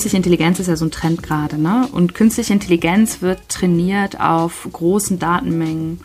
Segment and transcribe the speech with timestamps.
[0.00, 1.86] künstliche Intelligenz ist ja so ein Trend gerade, ne?
[1.92, 6.00] Und künstliche Intelligenz wird trainiert auf großen Datenmengen.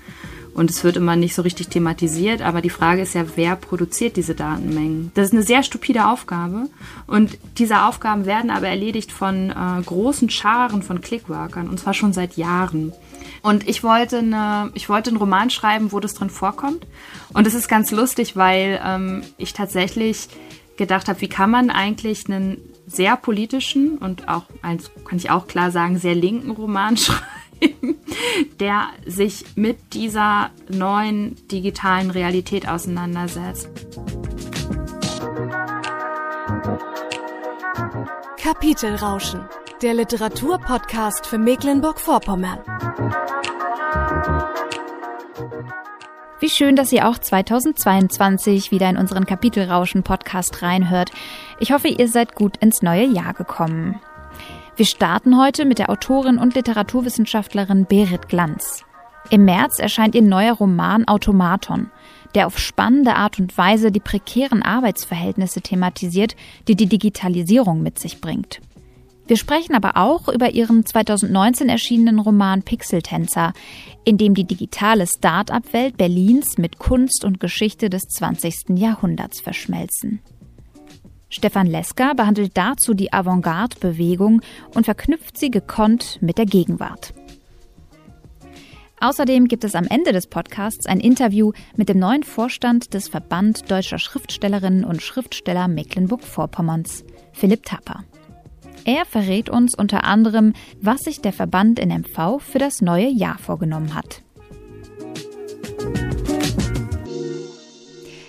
[0.53, 4.17] Und es wird immer nicht so richtig thematisiert, aber die Frage ist ja, wer produziert
[4.17, 5.11] diese Datenmengen?
[5.13, 6.67] Das ist eine sehr stupide Aufgabe.
[7.07, 12.11] Und diese Aufgaben werden aber erledigt von äh, großen Scharen von Clickworkern, und zwar schon
[12.11, 12.91] seit Jahren.
[13.43, 16.85] Und ich wollte, eine, ich wollte einen Roman schreiben, wo das drin vorkommt.
[17.31, 20.27] Und es ist ganz lustig, weil ähm, ich tatsächlich
[20.75, 25.47] gedacht habe, wie kann man eigentlich einen sehr politischen und auch, eins kann ich auch
[25.47, 27.97] klar sagen, sehr linken Roman schreiben,
[28.59, 33.69] der sich mit dieser neuen digitalen Realität auseinandersetzt.
[38.37, 39.41] Kapitelrauschen,
[39.81, 42.59] der Literaturpodcast für Mecklenburg-Vorpommern.
[46.39, 51.11] Wie schön, dass ihr auch 2022 wieder in unseren Kapitelrauschen-Podcast reinhört.
[51.59, 54.01] Ich hoffe, ihr seid gut ins neue Jahr gekommen.
[54.75, 58.83] Wir starten heute mit der Autorin und Literaturwissenschaftlerin Berit Glanz.
[59.29, 61.89] Im März erscheint ihr neuer Roman Automaton,
[62.35, 66.35] der auf spannende Art und Weise die prekären Arbeitsverhältnisse thematisiert,
[66.67, 68.59] die die Digitalisierung mit sich bringt.
[69.27, 73.53] Wir sprechen aber auch über ihren 2019 erschienenen Roman Pixeltänzer,
[74.03, 78.77] in dem die digitale Start-up-Welt Berlins mit Kunst und Geschichte des 20.
[78.77, 80.19] Jahrhunderts verschmelzen.
[81.35, 84.41] Stefan Leska behandelt dazu die Avantgarde-Bewegung
[84.73, 87.13] und verknüpft sie gekonnt mit der Gegenwart.
[89.01, 93.69] Außerdem gibt es am Ende des Podcasts ein Interview mit dem neuen Vorstand des Verband
[93.69, 98.05] Deutscher Schriftstellerinnen und Schriftsteller Mecklenburg-Vorpommerns, Philipp Tapper.
[98.85, 103.37] Er verrät uns unter anderem, was sich der Verband in MV für das neue Jahr
[103.37, 104.21] vorgenommen hat.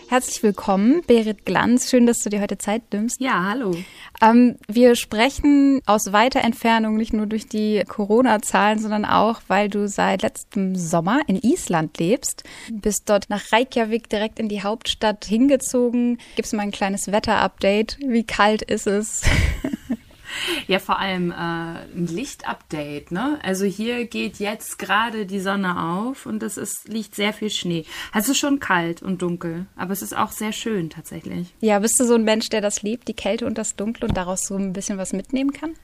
[0.09, 1.91] Herzlich willkommen, Berit Glanz.
[1.91, 3.21] Schön, dass du dir heute Zeit nimmst.
[3.21, 3.75] Ja, hallo.
[4.23, 9.89] Ähm, wir sprechen aus weiter Entfernung nicht nur durch die Corona-Zahlen, sondern auch, weil du
[9.89, 12.45] seit letztem Sommer in Island lebst.
[12.71, 16.19] Bist dort nach Reykjavik direkt in die Hauptstadt hingezogen.
[16.37, 17.99] Gibst du mal ein kleines Wetter-Update?
[18.07, 19.23] Wie kalt ist es?
[20.69, 23.13] Ja, vor allem äh, ein Lichtupdate.
[23.13, 23.39] Ne?
[23.43, 27.85] Also hier geht jetzt gerade die Sonne auf und es ist, liegt sehr viel Schnee.
[28.13, 31.55] Also es ist schon kalt und dunkel, aber es ist auch sehr schön tatsächlich.
[31.61, 34.17] Ja, bist du so ein Mensch, der das liebt, die Kälte und das Dunkle und
[34.17, 35.75] daraus so ein bisschen was mitnehmen kann?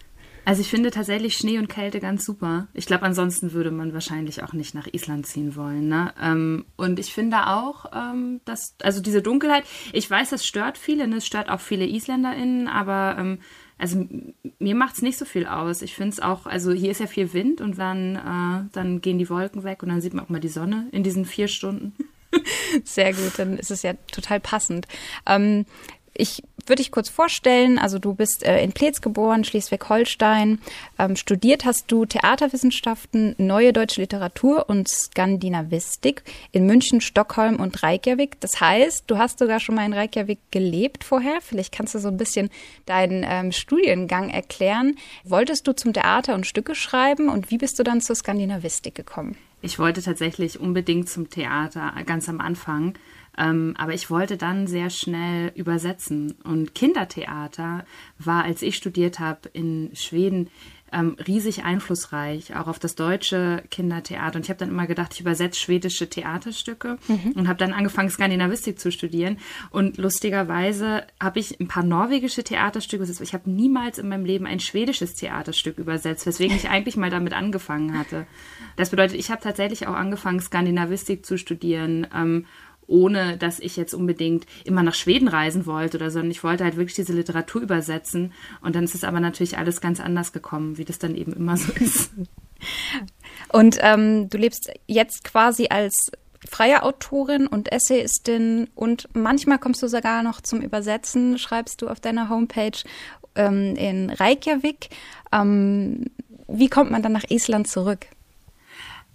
[0.44, 2.66] Also ich finde tatsächlich Schnee und Kälte ganz super.
[2.74, 5.86] Ich glaube, ansonsten würde man wahrscheinlich auch nicht nach Island ziehen wollen.
[5.86, 6.12] Ne?
[6.20, 11.06] Ähm, und ich finde auch, ähm, dass, also diese Dunkelheit, ich weiß, das stört viele,
[11.06, 11.16] ne?
[11.16, 13.38] es stört auch viele IsländerInnen, aber ähm,
[13.82, 14.06] also
[14.60, 15.82] mir macht es nicht so viel aus.
[15.82, 19.18] Ich finde es auch, also hier ist ja viel Wind und dann, äh, dann gehen
[19.18, 21.92] die Wolken weg und dann sieht man auch mal die Sonne in diesen vier Stunden.
[22.84, 24.86] Sehr gut, dann ist es ja total passend.
[25.26, 25.66] Ähm,
[26.14, 27.78] ich würde dich kurz vorstellen.
[27.78, 30.60] Also du bist äh, in Pleetz geboren, Schleswig-Holstein.
[30.98, 38.40] Ähm, studiert hast du Theaterwissenschaften, Neue Deutsche Literatur und Skandinavistik in München, Stockholm und Reykjavik.
[38.40, 41.40] Das heißt, du hast sogar schon mal in Reykjavik gelebt vorher.
[41.40, 42.50] Vielleicht kannst du so ein bisschen
[42.86, 44.96] deinen ähm, Studiengang erklären.
[45.24, 49.36] Wolltest du zum Theater und Stücke schreiben und wie bist du dann zur Skandinavistik gekommen?
[49.64, 52.94] Ich wollte tatsächlich unbedingt zum Theater ganz am Anfang.
[53.38, 56.34] Ähm, aber ich wollte dann sehr schnell übersetzen.
[56.44, 57.84] Und Kindertheater
[58.18, 60.50] war, als ich studiert habe in Schweden,
[60.92, 64.36] ähm, riesig einflussreich, auch auf das deutsche Kindertheater.
[64.36, 67.32] Und ich habe dann immer gedacht, ich übersetze schwedische Theaterstücke mhm.
[67.34, 69.38] und habe dann angefangen, Skandinavistik zu studieren.
[69.70, 73.22] Und lustigerweise habe ich ein paar norwegische Theaterstücke übersetzt.
[73.22, 77.32] Ich habe niemals in meinem Leben ein schwedisches Theaterstück übersetzt, weswegen ich eigentlich mal damit
[77.32, 78.26] angefangen hatte.
[78.76, 82.06] Das bedeutet, ich habe tatsächlich auch angefangen, Skandinavistik zu studieren.
[82.14, 82.44] Ähm,
[82.92, 86.62] ohne dass ich jetzt unbedingt immer nach Schweden reisen wollte oder so, sondern ich wollte
[86.62, 88.32] halt wirklich diese Literatur übersetzen.
[88.60, 91.56] Und dann ist es aber natürlich alles ganz anders gekommen, wie das dann eben immer
[91.56, 92.12] so ist.
[93.50, 96.12] Und ähm, du lebst jetzt quasi als
[96.48, 102.00] freie Autorin und Essayistin und manchmal kommst du sogar noch zum Übersetzen, schreibst du auf
[102.00, 102.78] deiner Homepage
[103.36, 104.90] ähm, in Reykjavik.
[105.32, 106.06] Ähm,
[106.48, 108.06] wie kommt man dann nach Island zurück?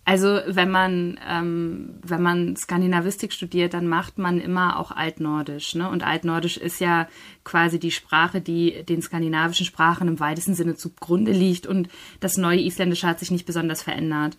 [0.07, 5.89] Also wenn man ähm, wenn man Skandinavistik studiert, dann macht man immer auch Altnordisch, ne?
[5.89, 7.09] Und Altnordisch ist ja
[7.43, 11.67] quasi die Sprache, die den skandinavischen Sprachen im weitesten Sinne zugrunde liegt.
[11.67, 11.89] Und
[12.21, 14.37] das neue Isländische hat sich nicht besonders verändert.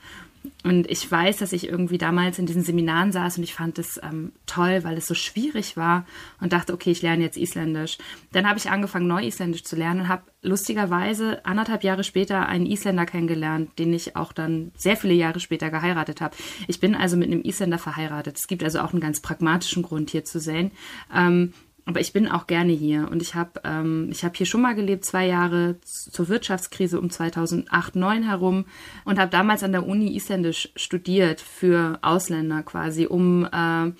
[0.65, 4.01] Und ich weiß, dass ich irgendwie damals in diesen Seminaren saß und ich fand es
[4.03, 6.05] ähm, toll, weil es so schwierig war
[6.41, 7.99] und dachte, okay, ich lerne jetzt Isländisch.
[8.33, 13.07] Dann habe ich angefangen, Neu-Isländisch zu lernen und habe lustigerweise anderthalb Jahre später einen Isländer
[13.07, 16.37] kennengelernt, den ich auch dann sehr viele Jahre später geheiratet habe.
[16.67, 18.37] Ich bin also mit einem Isländer verheiratet.
[18.37, 20.71] Es gibt also auch einen ganz pragmatischen Grund hier zu sehen.
[21.15, 21.53] Ähm,
[21.89, 23.09] aber ich bin auch gerne hier.
[23.11, 27.09] Und ich habe ähm, ich habe hier schon mal gelebt zwei Jahre zur Wirtschaftskrise um
[27.09, 28.67] 2008 9 herum
[29.07, 33.93] und habe damals an der Uni Isländisch studiert für Ausländer quasi um äh,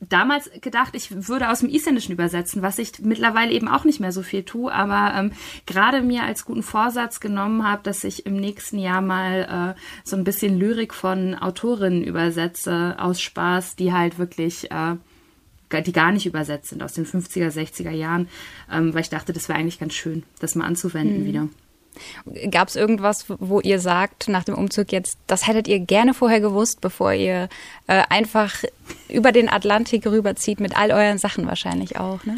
[0.00, 4.12] damals gedacht, ich würde aus dem Isländischen übersetzen, was ich mittlerweile eben auch nicht mehr
[4.12, 5.32] so viel tue, aber ähm,
[5.66, 10.16] gerade mir als guten Vorsatz genommen habe, dass ich im nächsten Jahr mal äh, so
[10.16, 14.96] ein bisschen Lyrik von Autorinnen übersetze aus Spaß, die halt wirklich äh,
[15.70, 18.28] die gar nicht übersetzt sind aus den 50er, 60er Jahren,
[18.72, 21.26] ähm, weil ich dachte, das wäre eigentlich ganz schön, das mal anzuwenden mhm.
[21.26, 21.48] wieder.
[22.50, 26.40] Gab es irgendwas, wo ihr sagt, nach dem Umzug jetzt, das hättet ihr gerne vorher
[26.40, 27.48] gewusst, bevor ihr
[27.86, 28.64] äh, einfach
[29.08, 32.36] über den Atlantik rüberzieht mit all euren Sachen wahrscheinlich auch, ne?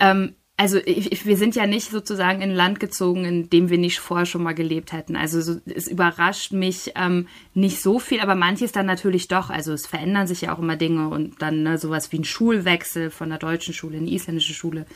[0.00, 3.78] Ähm, also ich, wir sind ja nicht sozusagen in ein Land gezogen, in dem wir
[3.78, 5.14] nicht vorher schon mal gelebt hätten.
[5.14, 9.50] Also so, es überrascht mich ähm, nicht so viel, aber manches dann natürlich doch.
[9.50, 13.10] Also es verändern sich ja auch immer Dinge und dann ne, sowas wie ein Schulwechsel
[13.10, 14.86] von der deutschen Schule in die isländische Schule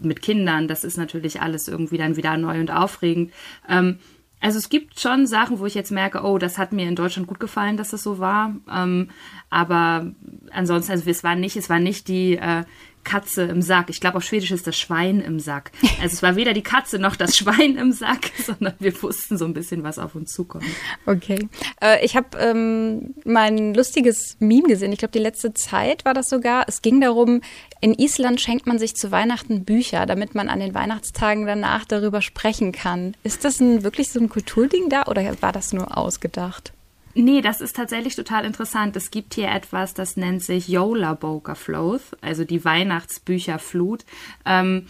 [0.00, 3.32] mit Kindern, das ist natürlich alles irgendwie dann wieder neu und aufregend.
[3.68, 4.00] Ähm,
[4.40, 7.28] also es gibt schon Sachen, wo ich jetzt merke, oh, das hat mir in Deutschland
[7.28, 8.56] gut gefallen, dass das so war.
[8.68, 9.10] Ähm,
[9.50, 10.12] aber
[10.50, 12.64] ansonsten, also es war nicht, es war nicht die äh,
[13.04, 13.90] Katze im Sack.
[13.90, 15.72] Ich glaube, auf Schwedisch ist das Schwein im Sack.
[16.00, 19.44] Also es war weder die Katze noch das Schwein im Sack, sondern wir wussten so
[19.44, 20.64] ein bisschen, was auf uns zukommt.
[21.06, 21.48] Okay.
[21.80, 24.92] Äh, ich habe ähm, mein lustiges Meme gesehen.
[24.92, 26.64] Ich glaube, die letzte Zeit war das sogar.
[26.68, 27.40] Es ging darum,
[27.80, 32.22] in Island schenkt man sich zu Weihnachten Bücher, damit man an den Weihnachtstagen danach darüber
[32.22, 33.16] sprechen kann.
[33.24, 36.72] Ist das ein, wirklich so ein Kulturding da oder war das nur ausgedacht?
[37.14, 38.96] Nee, das ist tatsächlich total interessant.
[38.96, 44.04] Es gibt hier etwas, das nennt sich Yola Boker Floth, also die Weihnachtsbücherflut.
[44.46, 44.86] Ähm,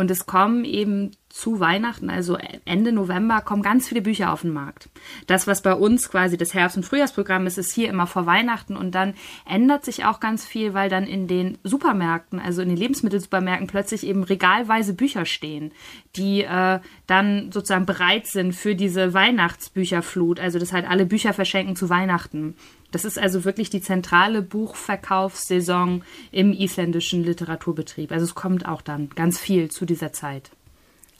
[0.00, 4.50] und es kommen eben zu Weihnachten, also Ende November, kommen ganz viele Bücher auf den
[4.50, 4.88] Markt.
[5.26, 8.76] Das, was bei uns quasi das Herbst- und Frühjahrsprogramm ist, ist hier immer vor Weihnachten
[8.76, 9.12] und dann
[9.46, 14.06] ändert sich auch ganz viel, weil dann in den Supermärkten, also in den Lebensmittelsupermärkten plötzlich
[14.06, 15.70] eben regalweise Bücher stehen,
[16.16, 21.76] die äh, dann sozusagen bereit sind für diese Weihnachtsbücherflut, also das halt alle Bücher verschenken
[21.76, 22.56] zu Weihnachten.
[22.90, 26.02] Das ist also wirklich die zentrale Buchverkaufssaison
[26.32, 28.12] im isländischen Literaturbetrieb.
[28.12, 30.50] Also es kommt auch dann ganz viel zu dieser Zeit.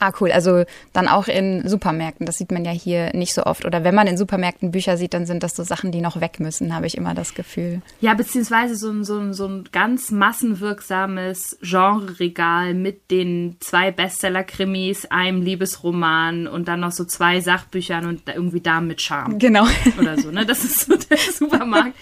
[0.01, 0.31] Ah, cool.
[0.31, 0.63] Also
[0.93, 2.25] dann auch in Supermärkten.
[2.25, 3.65] Das sieht man ja hier nicht so oft.
[3.65, 6.39] Oder wenn man in Supermärkten Bücher sieht, dann sind das so Sachen, die noch weg
[6.39, 7.83] müssen, habe ich immer das Gefühl.
[7.99, 15.05] Ja, beziehungsweise so ein, so ein, so ein ganz massenwirksames Genre-Regal mit den zwei Bestseller-Krimis,
[15.05, 19.37] einem Liebesroman und dann noch so zwei Sachbüchern und irgendwie Damen mit Charme.
[19.37, 19.67] Genau.
[19.99, 20.47] Oder so, ne?
[20.47, 21.93] Das ist so der Supermarkt.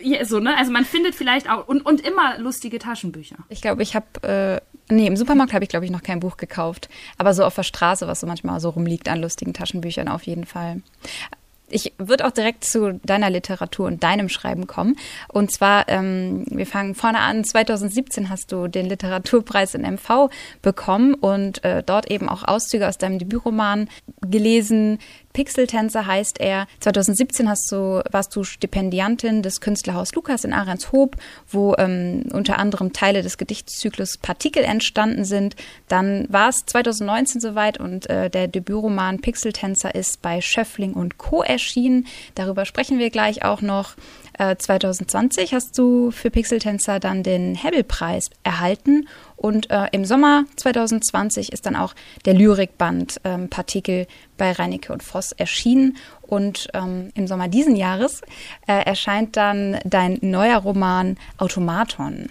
[0.00, 0.56] ja, so, ne?
[0.56, 3.38] Also man findet vielleicht auch und, und immer lustige Taschenbücher.
[3.48, 6.36] Ich glaube, ich habe äh, Nee, im Supermarkt habe ich, glaube ich, noch kein Buch
[6.36, 6.88] gekauft.
[7.16, 10.44] Aber so auf der Straße, was so manchmal so rumliegt an lustigen Taschenbüchern, auf jeden
[10.44, 10.82] Fall.
[11.72, 14.96] Ich würde auch direkt zu deiner Literatur und deinem Schreiben kommen.
[15.28, 17.44] Und zwar, ähm, wir fangen vorne an.
[17.44, 20.30] 2017 hast du den Literaturpreis in MV
[20.62, 23.88] bekommen und äh, dort eben auch Auszüge aus deinem Debütroman
[24.20, 24.98] gelesen.
[25.32, 26.66] Pixeltänzer heißt er.
[26.80, 31.16] 2017 hast du, warst du Stipendiantin des Künstlerhaus Lukas in Ahrenshoop,
[31.48, 35.56] wo ähm, unter anderem Teile des Gedichtszyklus Partikel entstanden sind.
[35.88, 41.42] Dann war es 2019 soweit und äh, der Debütroman Pixeltänzer ist bei Schöffling und Co.
[41.42, 42.06] erschienen.
[42.34, 43.94] Darüber sprechen wir gleich auch noch.
[44.56, 49.06] 2020 äh, hast du für Pixeltänzer dann den Hebel-Preis erhalten
[49.40, 51.94] und äh, im Sommer 2020 ist dann auch
[52.26, 54.06] der Lyrikband ähm, Partikel
[54.36, 55.96] bei Reinecke und Voss erschienen.
[56.20, 58.20] Und ähm, im Sommer diesen Jahres
[58.66, 62.28] äh, erscheint dann dein neuer Roman Automaton.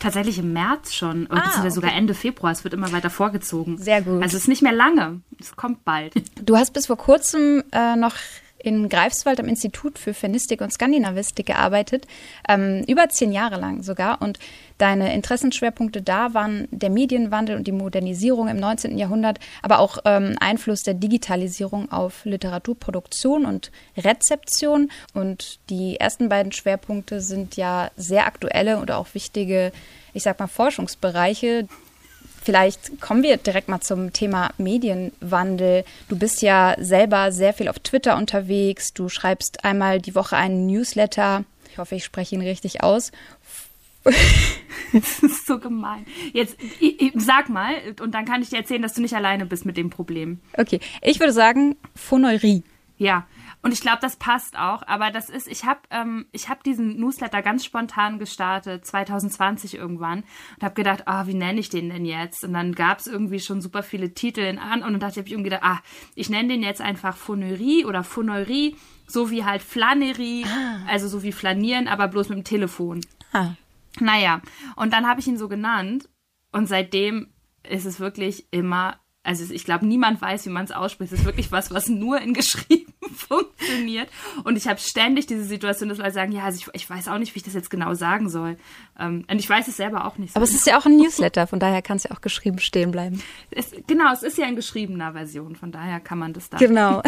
[0.00, 1.70] Tatsächlich im März schon, ah, beziehungsweise okay.
[1.70, 2.50] sogar Ende Februar.
[2.50, 3.78] Es wird immer weiter vorgezogen.
[3.78, 4.20] Sehr gut.
[4.20, 5.20] Also es ist nicht mehr lange.
[5.38, 6.14] Es kommt bald.
[6.42, 8.16] Du hast bis vor kurzem äh, noch
[8.62, 12.06] in Greifswald am Institut für Fernistik und Skandinavistik gearbeitet,
[12.48, 14.22] ähm, über zehn Jahre lang sogar.
[14.22, 14.38] Und
[14.78, 18.98] deine Interessenschwerpunkte da waren der Medienwandel und die Modernisierung im 19.
[18.98, 24.90] Jahrhundert, aber auch ähm, Einfluss der Digitalisierung auf Literaturproduktion und Rezeption.
[25.14, 29.72] Und die ersten beiden Schwerpunkte sind ja sehr aktuelle und auch wichtige,
[30.14, 31.66] ich sag mal, Forschungsbereiche.
[32.42, 35.84] Vielleicht kommen wir direkt mal zum Thema Medienwandel.
[36.08, 38.92] Du bist ja selber sehr viel auf Twitter unterwegs.
[38.94, 41.44] Du schreibst einmal die Woche einen Newsletter.
[41.70, 43.12] Ich hoffe, ich spreche ihn richtig aus.
[44.92, 46.06] das ist so gemein.
[46.32, 49.44] Jetzt ich, ich, sag mal und dann kann ich dir erzählen, dass du nicht alleine
[49.44, 50.40] bist mit dem Problem.
[50.56, 52.62] Okay, ich würde sagen Phonerie.
[52.96, 53.26] Ja,
[53.62, 54.82] und ich glaube, das passt auch.
[54.86, 60.24] Aber das ist, ich habe ähm, ich hab diesen Newsletter ganz spontan gestartet, 2020 irgendwann.
[60.56, 62.44] Und habe gedacht, ah, oh, wie nenne ich den denn jetzt?
[62.44, 64.82] Und dann gab es irgendwie schon super viele Titel in an.
[64.82, 65.80] Und dann dachte ich, ich irgendwie gedacht, ah,
[66.14, 68.76] ich nenne den jetzt einfach Phonerie oder Phonerie,
[69.06, 70.86] so wie halt Flanerie, ah.
[70.88, 73.02] also so wie Flanieren, aber bloß mit dem Telefon.
[73.32, 73.52] Ah.
[73.98, 74.40] Naja,
[74.76, 76.08] und dann habe ich ihn so genannt
[76.52, 77.32] Und seitdem
[77.68, 81.12] ist es wirklich immer also ich glaube, niemand weiß, wie man es ausspricht.
[81.12, 84.08] Es ist wirklich was, was nur in geschrieben funktioniert.
[84.44, 87.18] Und ich habe ständig diese Situation, dass Leute sagen, ja, also ich, ich, weiß auch
[87.18, 88.56] nicht, wie ich das jetzt genau sagen soll.
[88.98, 90.32] Ähm, und ich weiß es selber auch nicht.
[90.32, 92.58] So Aber es ist ja auch ein Newsletter, von daher kann es ja auch geschrieben
[92.60, 93.22] stehen bleiben.
[93.50, 96.56] Es, genau, es ist ja in geschriebener Version, von daher kann man das da.
[96.56, 97.02] Genau.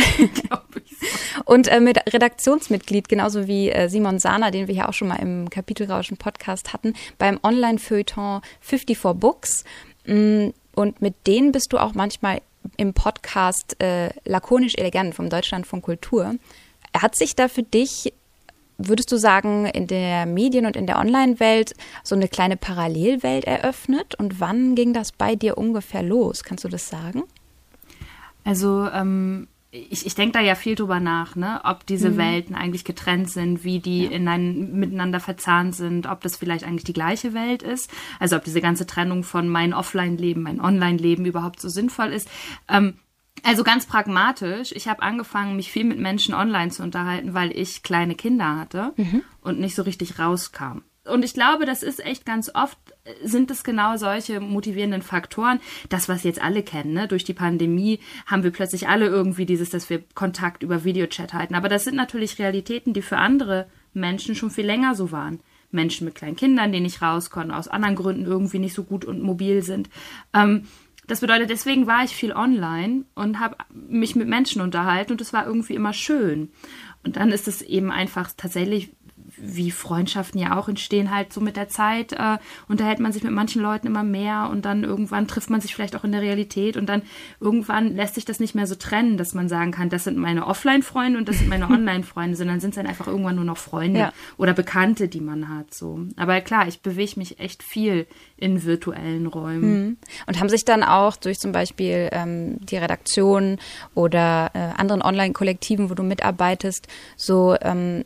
[1.47, 5.17] Und äh, mit Redaktionsmitglied, genauso wie äh, Simon Sahner, den wir ja auch schon mal
[5.17, 9.65] im Kapitelrauschen Podcast hatten, beim Online-Feuilleton 54 Books.
[10.07, 12.41] Mh, mm, und mit denen bist du auch manchmal
[12.77, 16.37] im Podcast äh, lakonisch elegant vom Deutschlandfunk Kultur.
[16.97, 18.13] Hat sich da für dich,
[18.79, 24.15] würdest du sagen, in der Medien- und in der Online-Welt so eine kleine Parallelwelt eröffnet?
[24.15, 26.45] Und wann ging das bei dir ungefähr los?
[26.45, 27.25] Kannst du das sagen?
[28.45, 31.63] Also ähm, ich, ich denke da ja viel drüber nach, ne?
[31.65, 32.17] ob diese mhm.
[32.19, 34.11] Welten eigentlich getrennt sind, wie die ja.
[34.11, 38.45] in ein, miteinander verzahnt sind, ob das vielleicht eigentlich die gleiche Welt ist, also ob
[38.45, 42.29] diese ganze Trennung von mein Offline-Leben, mein Online-Leben überhaupt so sinnvoll ist.
[42.69, 42.99] Ähm,
[43.45, 47.83] also ganz pragmatisch, ich habe angefangen, mich viel mit Menschen online zu unterhalten, weil ich
[47.83, 49.23] kleine Kinder hatte mhm.
[49.41, 50.83] und nicht so richtig rauskam.
[51.07, 52.79] Und ich glaube, das ist echt ganz oft,
[53.25, 55.61] sind es genau solche motivierenden Faktoren.
[55.89, 57.09] Das, was jetzt alle kennen, ne?
[57.09, 61.55] durch die Pandemie haben wir plötzlich alle irgendwie dieses, dass wir Kontakt über Videochat halten.
[61.55, 65.41] Aber das sind natürlich Realitäten, die für andere Menschen schon viel länger so waren.
[65.71, 69.05] Menschen mit kleinen Kindern, die nicht raus konnten, aus anderen Gründen irgendwie nicht so gut
[69.05, 69.89] und mobil sind.
[70.35, 70.67] Ähm,
[71.09, 75.33] das bedeutet, deswegen war ich viel online und habe mich mit Menschen unterhalten und es
[75.33, 76.53] war irgendwie immer schön.
[77.05, 78.93] Und dann ist es eben einfach tatsächlich
[79.43, 83.33] wie Freundschaften ja auch entstehen, halt so mit der Zeit, äh, unterhält man sich mit
[83.33, 86.77] manchen Leuten immer mehr und dann irgendwann trifft man sich vielleicht auch in der Realität
[86.77, 87.03] und dann
[87.41, 90.47] irgendwann lässt sich das nicht mehr so trennen, dass man sagen kann, das sind meine
[90.47, 93.99] Offline-Freunde und das sind meine Online-Freunde, sondern sind es dann einfach irgendwann nur noch Freunde
[93.99, 94.13] ja.
[94.37, 95.75] oder Bekannte, die man hat.
[95.75, 96.07] So.
[96.17, 98.07] Aber klar, ich bewege mich echt viel
[98.37, 99.87] in virtuellen Räumen.
[99.87, 99.97] Mhm.
[100.27, 103.59] Und haben sich dann auch durch zum Beispiel ähm, die Redaktion
[103.95, 108.05] oder äh, anderen Online-Kollektiven, wo du mitarbeitest, so ähm,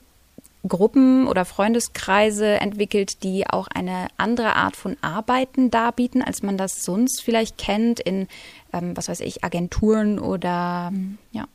[0.69, 6.85] Gruppen oder Freundeskreise entwickelt, die auch eine andere Art von Arbeiten darbieten, als man das
[6.85, 8.29] sonst vielleicht kennt in,
[8.73, 10.93] ähm, was weiß ich, Agenturen oder
[11.33, 11.47] ja.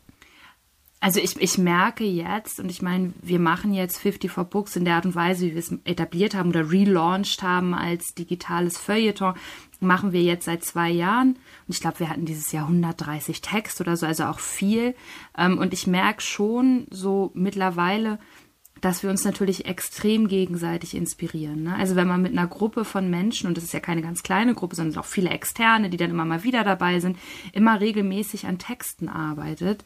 [1.04, 4.96] Also ich, ich merke jetzt, und ich meine, wir machen jetzt 54 Books in der
[4.96, 9.34] Art und Weise, wie wir es etabliert haben oder relaunched haben als digitales Feuilleton,
[9.80, 11.30] machen wir jetzt seit zwei Jahren.
[11.68, 14.94] Und ich glaube, wir hatten dieses Jahr 130 Text oder so, also auch viel.
[15.36, 18.20] Ähm, und ich merke schon so mittlerweile,
[18.82, 21.64] dass wir uns natürlich extrem gegenseitig inspirieren.
[21.64, 21.76] Ne?
[21.76, 24.56] Also wenn man mit einer Gruppe von Menschen, und das ist ja keine ganz kleine
[24.56, 27.18] Gruppe, sondern auch viele Externe, die dann immer mal wieder dabei sind,
[27.54, 29.86] immer regelmäßig an Texten arbeitet,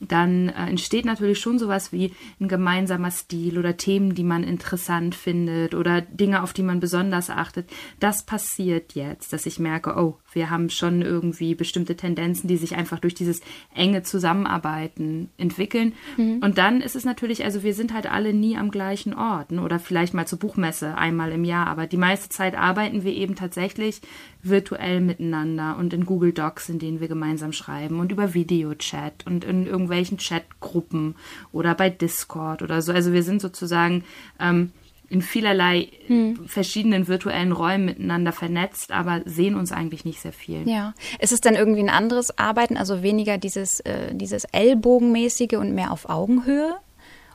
[0.00, 5.14] dann äh, entsteht natürlich schon sowas wie ein gemeinsamer Stil oder Themen, die man interessant
[5.14, 7.68] findet oder Dinge, auf die man besonders achtet.
[7.98, 12.76] Das passiert jetzt, dass ich merke, oh, wir haben schon irgendwie bestimmte Tendenzen, die sich
[12.76, 13.40] einfach durch dieses
[13.74, 15.94] enge Zusammenarbeiten entwickeln.
[16.16, 16.40] Mhm.
[16.42, 19.62] Und dann ist es natürlich, also wir sind halt alle nie am gleichen Ort ne?
[19.62, 23.36] oder vielleicht mal zur Buchmesse einmal im Jahr, aber die meiste Zeit arbeiten wir eben
[23.36, 24.00] tatsächlich
[24.42, 29.44] virtuell miteinander und in Google Docs, in denen wir gemeinsam schreiben und über Videochat und
[29.44, 31.16] in irgendwelchen Chatgruppen
[31.52, 32.92] oder bei Discord oder so.
[32.92, 34.04] Also wir sind sozusagen
[34.38, 34.72] ähm,
[35.10, 36.46] in vielerlei hm.
[36.46, 40.68] verschiedenen virtuellen Räumen miteinander vernetzt, aber sehen uns eigentlich nicht sehr viel.
[40.68, 40.94] Ja.
[41.18, 45.92] Ist es dann irgendwie ein anderes Arbeiten, also weniger dieses, äh, dieses Ellbogenmäßige und mehr
[45.92, 46.76] auf Augenhöhe?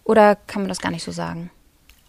[0.03, 1.49] Oder kann man das gar nicht so sagen?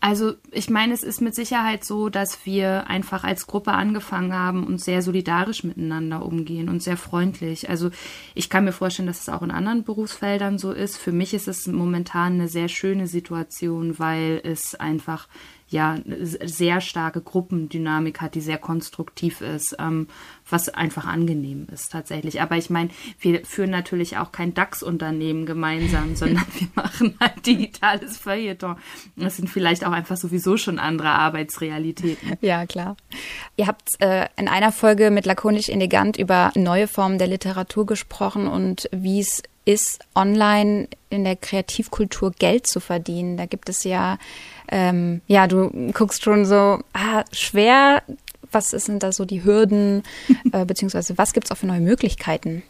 [0.06, 4.66] Also ich meine, es ist mit Sicherheit so, dass wir einfach als Gruppe angefangen haben
[4.66, 7.70] und sehr solidarisch miteinander umgehen und sehr freundlich.
[7.70, 7.88] Also
[8.34, 10.98] ich kann mir vorstellen, dass es auch in anderen Berufsfeldern so ist.
[10.98, 15.26] Für mich ist es momentan eine sehr schöne Situation, weil es einfach
[15.74, 20.06] ja sehr starke Gruppendynamik hat, die sehr konstruktiv ist, ähm,
[20.48, 22.40] was einfach angenehm ist tatsächlich.
[22.40, 28.16] Aber ich meine, wir führen natürlich auch kein DAX-Unternehmen gemeinsam, sondern wir machen halt digitales
[28.16, 28.76] Feuilleton.
[29.16, 32.38] Das sind vielleicht auch einfach sowieso schon andere Arbeitsrealitäten.
[32.40, 32.96] Ja, klar.
[33.56, 38.46] Ihr habt äh, in einer Folge mit Lakonisch Elegant über neue Formen der Literatur gesprochen
[38.46, 43.36] und wie es ist, online in der Kreativkultur Geld zu verdienen.
[43.36, 44.18] Da gibt es ja
[44.68, 48.02] ähm, ja, du guckst schon so, ah, schwer,
[48.50, 50.02] was sind da so die Hürden,
[50.52, 52.62] äh, beziehungsweise was gibt es auch für neue Möglichkeiten?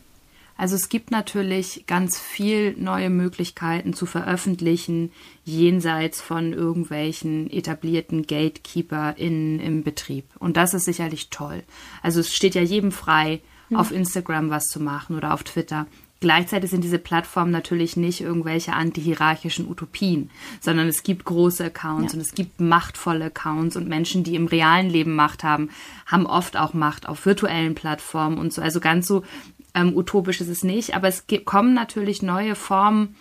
[0.57, 5.11] Also es gibt natürlich ganz viel neue Möglichkeiten zu veröffentlichen,
[5.45, 10.27] jenseits von irgendwelchen etablierten Gatekeeper in, im Betrieb.
[10.39, 11.65] Und das ist sicherlich toll.
[12.03, 13.77] Also es steht ja jedem frei, mhm.
[13.79, 15.87] auf Instagram was zu machen oder auf Twitter.
[16.21, 20.31] Gleichzeitig sind diese Plattformen natürlich nicht irgendwelche antihierarchischen Utopien,
[20.61, 22.19] sondern es gibt große Accounts ja.
[22.19, 25.69] und es gibt machtvolle Accounts und Menschen, die im realen Leben Macht haben,
[26.07, 28.63] haben oft auch Macht auf virtuellen Plattformen und so.
[28.63, 29.23] Also ganz so
[29.75, 33.17] ähm, utopisch ist es nicht, aber es kommen natürlich neue Formen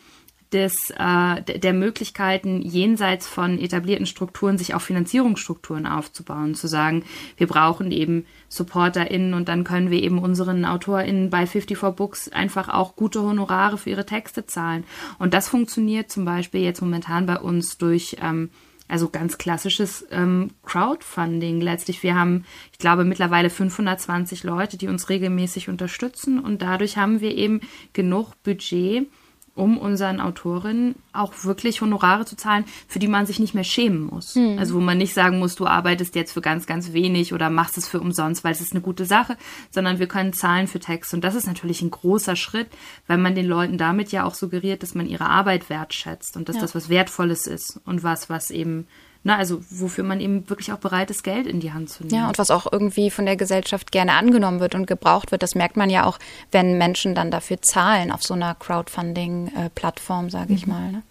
[0.54, 7.04] des, äh, der Möglichkeiten, jenseits von etablierten Strukturen sich auch Finanzierungsstrukturen aufzubauen, zu sagen,
[7.38, 12.70] wir brauchen eben SupporterInnen und dann können wir eben unseren AutorInnen bei 54 Books einfach
[12.70, 14.84] auch gute Honorare für ihre Texte zahlen.
[15.20, 18.50] Und das funktioniert zum Beispiel jetzt momentan bei uns durch ähm,
[18.88, 22.04] also ganz klassisches ähm, Crowdfunding letztlich.
[22.04, 27.36] Wir haben, ich glaube, mittlerweile 520 Leute, die uns regelmäßig unterstützen und dadurch haben wir
[27.36, 27.62] eben
[27.94, 29.08] genug Budget,
[29.56, 34.04] um unseren Autorinnen auch wirklich Honorare zu zahlen, für die man sich nicht mehr schämen
[34.04, 34.36] muss.
[34.36, 34.58] Mhm.
[34.58, 37.78] Also wo man nicht sagen muss, du arbeitest jetzt für ganz, ganz wenig oder machst
[37.78, 39.38] es für umsonst, weil es ist eine gute Sache,
[39.70, 41.14] sondern wir können zahlen für Text.
[41.14, 42.70] Und das ist natürlich ein großer Schritt,
[43.06, 46.56] weil man den Leuten damit ja auch suggeriert, dass man ihre Arbeit wertschätzt und dass
[46.56, 46.64] ja.
[46.64, 48.88] das was Wertvolles ist und was, was eben
[49.26, 52.16] na, also wofür man eben wirklich auch bereit ist, Geld in die Hand zu nehmen.
[52.16, 55.44] Ja, und was auch irgendwie von der Gesellschaft gerne angenommen wird und gebraucht wird.
[55.44, 56.20] Das merkt man ja auch,
[56.52, 60.74] wenn Menschen dann dafür zahlen auf so einer Crowdfunding-Plattform, sage ich mhm.
[60.74, 60.92] mal.
[60.92, 61.04] Ne?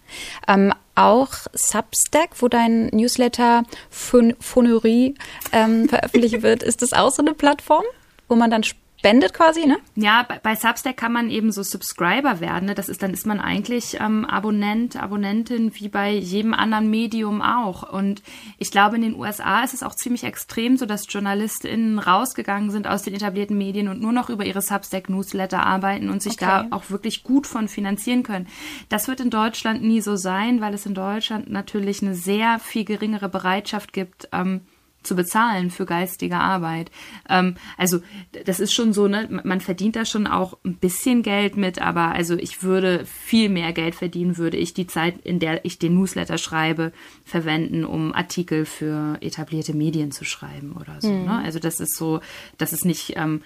[0.47, 5.15] Ähm, auch Substack, wo dein Newsletter Phonerie
[5.51, 7.83] ähm, veröffentlicht wird, ist das auch so eine Plattform,
[8.27, 8.63] wo man dann
[9.03, 9.79] spendet quasi, ne?
[9.95, 12.67] Ja, bei, bei Substack kann man eben so Subscriber werden.
[12.67, 12.73] Ne?
[12.73, 17.91] Das ist, dann ist man eigentlich ähm, Abonnent, Abonnentin wie bei jedem anderen Medium auch.
[17.91, 18.23] Und
[18.57, 22.87] ich glaube, in den USA ist es auch ziemlich extrem so, dass JournalistInnen rausgegangen sind
[22.87, 26.45] aus den etablierten Medien und nur noch über ihre Substack-Newsletter arbeiten und sich okay.
[26.45, 28.47] da auch wirklich gut von finanzieren können.
[28.87, 32.85] Das wird in Deutschland nie so sein, weil es in Deutschland natürlich eine sehr viel
[32.85, 34.61] geringere Bereitschaft gibt, ähm,
[35.03, 36.91] zu bezahlen für geistige Arbeit.
[37.29, 37.99] Ähm, also
[38.45, 42.11] das ist schon so, ne, man verdient da schon auch ein bisschen Geld mit, aber
[42.13, 45.95] also ich würde viel mehr Geld verdienen, würde ich die Zeit, in der ich den
[45.95, 46.91] Newsletter schreibe,
[47.25, 51.09] verwenden, um Artikel für etablierte Medien zu schreiben oder so.
[51.09, 51.25] Mhm.
[51.25, 51.41] Ne?
[51.43, 52.21] Also das ist so,
[52.57, 53.41] das ist nicht ähm,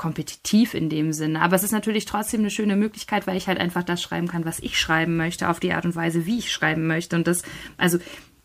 [0.00, 1.42] kompetitiv in dem Sinne.
[1.42, 4.46] Aber es ist natürlich trotzdem eine schöne Möglichkeit, weil ich halt einfach das schreiben kann,
[4.46, 7.16] was ich schreiben möchte, auf die Art und Weise, wie ich schreiben möchte.
[7.16, 7.42] Und das,
[7.76, 7.98] also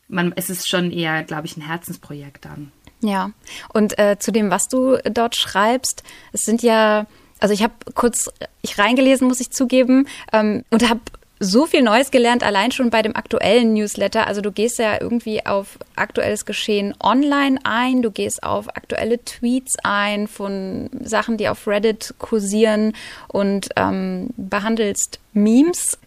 [0.08, 2.72] man, es ist schon eher, glaube ich, ein Herzensprojekt dann.
[3.02, 3.32] Ja,
[3.74, 7.06] und äh, zu dem, was du dort schreibst, es sind ja,
[7.40, 8.30] also ich habe kurz
[8.62, 11.02] ich reingelesen, muss ich zugeben, ähm, und habe
[11.40, 14.26] so viel Neues gelernt, allein schon bei dem aktuellen Newsletter.
[14.26, 19.76] Also du gehst ja irgendwie auf aktuelles Geschehen online ein, du gehst auf aktuelle Tweets
[19.84, 22.94] ein von Sachen, die auf Reddit kursieren
[23.28, 25.98] und ähm, behandelst Memes.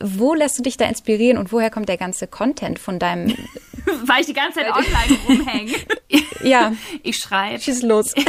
[0.00, 3.34] Wo lässt du dich da inspirieren und woher kommt der ganze Content von deinem?
[4.06, 5.72] Weil ich die ganze Zeit online rumhänge.
[6.42, 6.72] ja.
[7.02, 7.60] Ich schreibe.
[7.60, 8.14] Schieß los.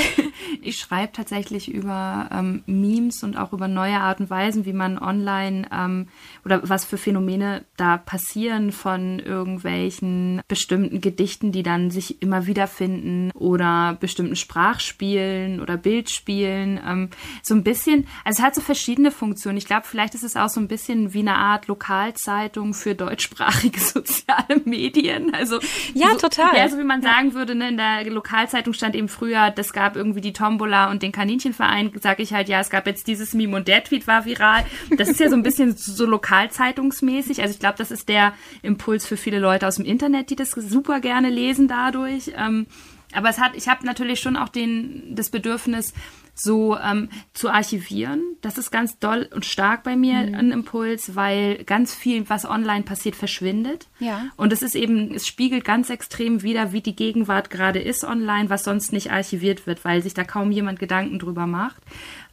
[0.62, 4.98] Ich schreibe tatsächlich über ähm, Memes und auch über neue Art und Weisen, wie man
[4.98, 6.08] online ähm,
[6.44, 13.30] oder was für Phänomene da passieren von irgendwelchen bestimmten Gedichten, die dann sich immer wiederfinden
[13.36, 16.80] oder bestimmten Sprachspielen oder Bildspielen.
[16.84, 17.10] Ähm,
[17.44, 19.58] so ein bisschen, also es hat so verschiedene Funktionen.
[19.58, 23.80] Ich glaube, vielleicht ist es auch so ein bisschen wie eine Art Lokalzeitung für deutschsprachige
[23.82, 25.36] soziale Medien.
[25.36, 25.60] Also
[25.94, 26.58] ja, so, total.
[26.58, 29.96] Ja, so wie man sagen würde, ne, in der Lokalzeitung stand eben früher, das gab
[29.96, 31.92] irgendwie die Tombola und den Kaninchenverein.
[32.02, 34.66] Sage ich halt, ja, es gab jetzt dieses Meme und der Tweet war viral.
[34.98, 37.42] Das ist ja so ein bisschen so lokalzeitungsmäßig.
[37.42, 40.52] Also ich glaube, das ist der Impuls für viele Leute aus dem Internet, die das
[40.52, 42.32] super gerne lesen dadurch.
[42.36, 42.66] Ähm,
[43.14, 45.94] aber es hat, ich habe natürlich schon auch den, das Bedürfnis,
[46.36, 48.22] so ähm, zu archivieren.
[48.42, 50.36] Das ist ganz doll und stark bei mir mhm.
[50.36, 53.88] ein Impuls, weil ganz viel, was online passiert, verschwindet.
[54.00, 54.28] Ja.
[54.36, 58.50] Und es ist eben, es spiegelt ganz extrem wieder, wie die Gegenwart gerade ist online,
[58.50, 61.82] was sonst nicht archiviert wird, weil sich da kaum jemand Gedanken drüber macht.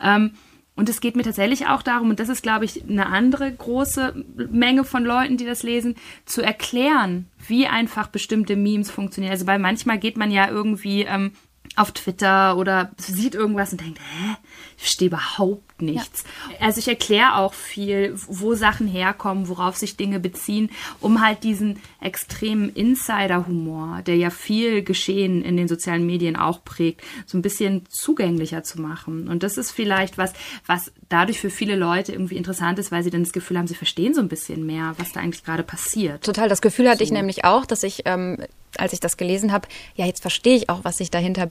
[0.03, 0.33] Ähm,
[0.75, 4.25] und es geht mir tatsächlich auch darum, und das ist, glaube ich, eine andere große
[4.51, 9.33] Menge von Leuten, die das lesen, zu erklären, wie einfach bestimmte Memes funktionieren.
[9.33, 11.33] Also, weil manchmal geht man ja irgendwie ähm,
[11.77, 14.37] auf Twitter oder sieht irgendwas und denkt, hä,
[14.77, 16.25] ich verstehe überhaupt nichts.
[16.53, 16.67] Ja.
[16.67, 21.81] Also ich erkläre auch viel, wo Sachen herkommen, worauf sich Dinge beziehen, um halt diesen
[22.01, 27.87] extremen Insider-Humor, der ja viel Geschehen in den sozialen Medien auch prägt, so ein bisschen
[27.89, 29.29] zugänglicher zu machen.
[29.29, 30.33] Und das ist vielleicht was,
[30.67, 33.75] was dadurch für viele Leute irgendwie interessant ist, weil sie dann das Gefühl haben, sie
[33.75, 36.25] verstehen so ein bisschen mehr, was da eigentlich gerade passiert.
[36.25, 37.05] Total, das Gefühl hatte so.
[37.05, 38.39] ich nämlich auch, dass ich ähm,
[38.79, 41.49] als ich das gelesen habe, ja, jetzt verstehe ich auch, was sich dahinter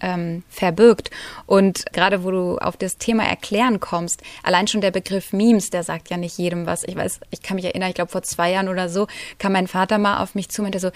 [0.00, 1.10] ähm, verbirgt.
[1.46, 5.82] Und gerade wo du auf das Thema Erklären kommst, allein schon der Begriff Memes, der
[5.82, 6.84] sagt ja nicht jedem was.
[6.84, 9.06] Ich weiß, ich kann mich erinnern, ich glaube vor zwei Jahren oder so
[9.38, 10.88] kam mein Vater mal auf mich zu und meinte so,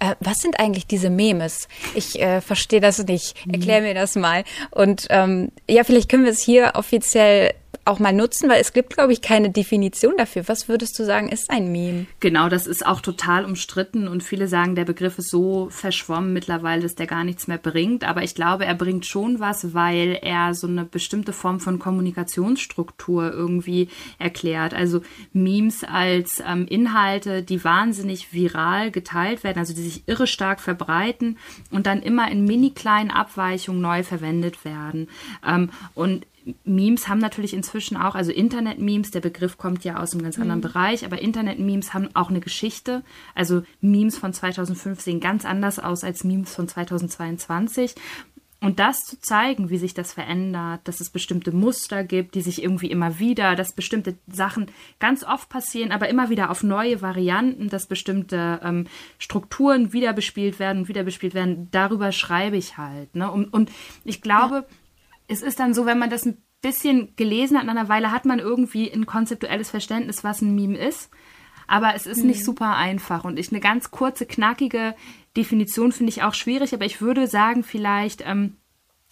[0.00, 1.68] äh, was sind eigentlich diese Memes?
[1.94, 3.34] Ich äh, verstehe das nicht.
[3.50, 4.44] Erklär mir das mal.
[4.70, 7.54] Und ähm, ja, vielleicht können wir es hier offiziell
[7.86, 10.42] auch mal nutzen, weil es gibt, glaube ich, keine Definition dafür.
[10.48, 12.06] Was würdest du sagen, ist ein Meme?
[12.20, 16.82] Genau, das ist auch total umstritten und viele sagen, der Begriff ist so verschwommen mittlerweile,
[16.82, 18.04] dass der gar nichts mehr bringt.
[18.04, 23.32] Aber ich glaube, er bringt schon was, weil er so eine bestimmte Form von Kommunikationsstruktur
[23.32, 24.74] irgendwie erklärt.
[24.74, 25.02] Also
[25.32, 31.38] Memes als ähm, Inhalte, die wahnsinnig viral geteilt werden, also die sich irre stark verbreiten
[31.70, 35.08] und dann immer in mini kleinen Abweichungen neu verwendet werden.
[35.46, 36.26] Ähm, und
[36.64, 40.60] Memes haben natürlich inzwischen auch, also Internet-Memes, der Begriff kommt ja aus einem ganz anderen
[40.60, 40.64] mhm.
[40.64, 43.02] Bereich, aber Internet-Memes haben auch eine Geschichte.
[43.34, 47.94] Also Memes von 2005 sehen ganz anders aus als Memes von 2022.
[48.60, 52.62] Und das zu zeigen, wie sich das verändert, dass es bestimmte Muster gibt, die sich
[52.62, 54.66] irgendwie immer wieder, dass bestimmte Sachen
[54.98, 58.86] ganz oft passieren, aber immer wieder auf neue Varianten, dass bestimmte ähm,
[59.18, 63.14] Strukturen wieder bespielt werden, wieder bespielt werden, darüber schreibe ich halt.
[63.14, 63.30] Ne?
[63.30, 63.70] Und, und
[64.04, 64.85] ich glaube, ja
[65.28, 68.24] es ist dann so, wenn man das ein bisschen gelesen hat, nach einer Weile hat
[68.24, 71.10] man irgendwie ein konzeptuelles Verständnis, was ein Meme ist.
[71.66, 72.28] Aber es ist mhm.
[72.28, 74.94] nicht super einfach und ich eine ganz kurze, knackige
[75.36, 78.56] Definition finde ich auch schwierig, aber ich würde sagen, vielleicht ähm,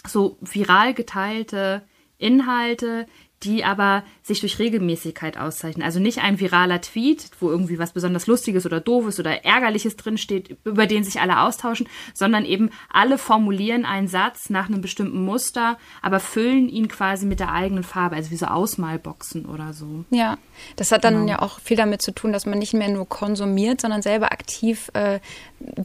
[0.07, 1.83] so viral geteilte
[2.17, 3.07] Inhalte,
[3.45, 5.85] die aber sich durch Regelmäßigkeit auszeichnen.
[5.85, 10.57] Also nicht ein viraler Tweet, wo irgendwie was besonders Lustiges oder Doofes oder Ärgerliches drinsteht,
[10.65, 15.79] über den sich alle austauschen, sondern eben alle formulieren einen Satz nach einem bestimmten Muster,
[16.01, 20.05] aber füllen ihn quasi mit der eigenen Farbe, also wie so Ausmalboxen oder so.
[20.11, 20.39] Ja,
[20.77, 21.29] das hat dann genau.
[21.29, 24.91] ja auch viel damit zu tun, dass man nicht mehr nur konsumiert, sondern selber aktiv
[24.95, 25.21] äh,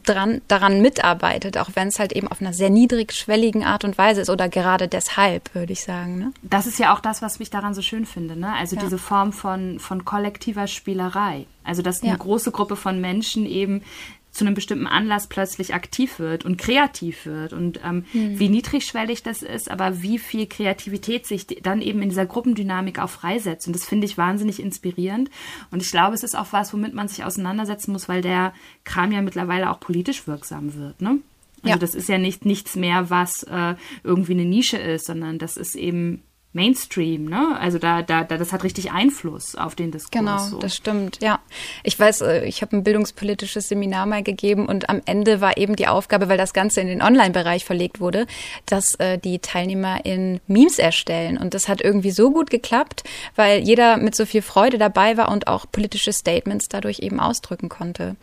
[0.04, 4.22] dran, daran mitarbeitet, auch wenn es halt eben auf einer sehr niedrigschwelligen Art und Weise
[4.22, 6.18] ist oder gerade deshalb, würde ich sagen.
[6.18, 6.32] Ne?
[6.42, 8.36] Das ist ja auch das, was mich daran so schön finde.
[8.36, 8.52] Ne?
[8.52, 8.82] Also ja.
[8.82, 11.46] diese Form von, von kollektiver Spielerei.
[11.64, 12.16] Also dass eine ja.
[12.16, 13.82] große Gruppe von Menschen eben
[14.30, 18.38] zu einem bestimmten Anlass plötzlich aktiv wird und kreativ wird und ähm, mhm.
[18.38, 23.10] wie niedrigschwellig das ist, aber wie viel Kreativität sich dann eben in dieser Gruppendynamik auch
[23.10, 23.66] freisetzt.
[23.66, 25.30] Und das finde ich wahnsinnig inspirierend.
[25.70, 29.10] Und ich glaube, es ist auch was, womit man sich auseinandersetzen muss, weil der Kram
[29.10, 31.02] ja mittlerweile auch politisch wirksam wird.
[31.02, 31.18] Ne?
[31.62, 31.76] Also ja.
[31.76, 35.74] das ist ja nicht nichts mehr, was äh, irgendwie eine Nische ist, sondern das ist
[35.74, 37.56] eben Mainstream, ne?
[37.60, 40.10] Also da, da, da, das hat richtig Einfluss auf den Diskurs.
[40.10, 40.58] Genau, so.
[40.58, 41.38] das stimmt, ja.
[41.84, 45.76] Ich weiß, äh, ich habe ein bildungspolitisches Seminar mal gegeben und am Ende war eben
[45.76, 48.26] die Aufgabe, weil das Ganze in den Online-Bereich verlegt wurde,
[48.66, 51.38] dass äh, die Teilnehmer in Memes erstellen.
[51.38, 53.04] Und das hat irgendwie so gut geklappt,
[53.36, 57.68] weil jeder mit so viel Freude dabei war und auch politische Statements dadurch eben ausdrücken
[57.68, 58.16] konnte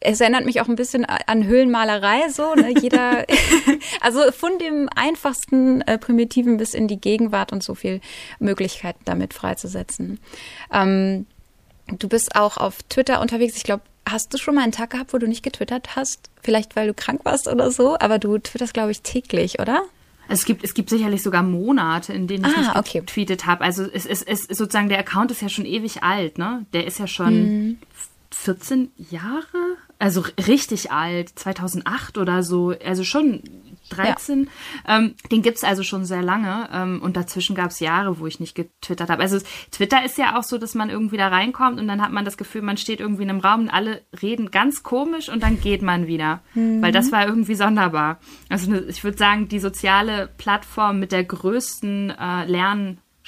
[0.00, 2.74] es erinnert mich auch ein bisschen an Höhlenmalerei, so, ne?
[2.80, 3.26] Jeder,
[4.00, 8.00] also von dem einfachsten äh, Primitiven bis in die Gegenwart und so viel
[8.38, 10.18] Möglichkeiten damit freizusetzen.
[10.72, 11.26] Ähm,
[11.86, 13.56] du bist auch auf Twitter unterwegs.
[13.56, 16.30] Ich glaube, hast du schon mal einen Tag gehabt, wo du nicht getwittert hast?
[16.42, 19.82] Vielleicht, weil du krank warst oder so, aber du twitterst, glaube ich, täglich, oder?
[20.28, 23.00] Es gibt, es gibt sicherlich sogar Monate, in denen ich ah, nicht okay.
[23.00, 23.64] getweetet habe.
[23.64, 26.64] Also es ist sozusagen, der Account ist ja schon ewig alt, ne?
[26.72, 27.78] Der ist ja schon hm.
[28.32, 33.42] 14 Jahre also richtig alt, 2008 oder so, also schon
[33.90, 34.48] 13.
[34.86, 34.96] Ja.
[34.96, 38.54] Ähm, den gibt's also schon sehr lange ähm, und dazwischen gab's Jahre, wo ich nicht
[38.54, 39.20] getwittert habe.
[39.22, 39.38] Also
[39.70, 42.38] Twitter ist ja auch so, dass man irgendwie da reinkommt und dann hat man das
[42.38, 45.82] Gefühl, man steht irgendwie in einem Raum und alle reden ganz komisch und dann geht
[45.82, 46.80] man wieder, mhm.
[46.80, 48.20] weil das war irgendwie sonderbar.
[48.48, 52.46] Also ich würde sagen, die soziale Plattform mit der größten äh,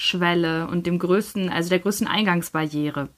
[0.02, 3.08] Lernschwelle und dem größten, also der größten Eingangsbarriere,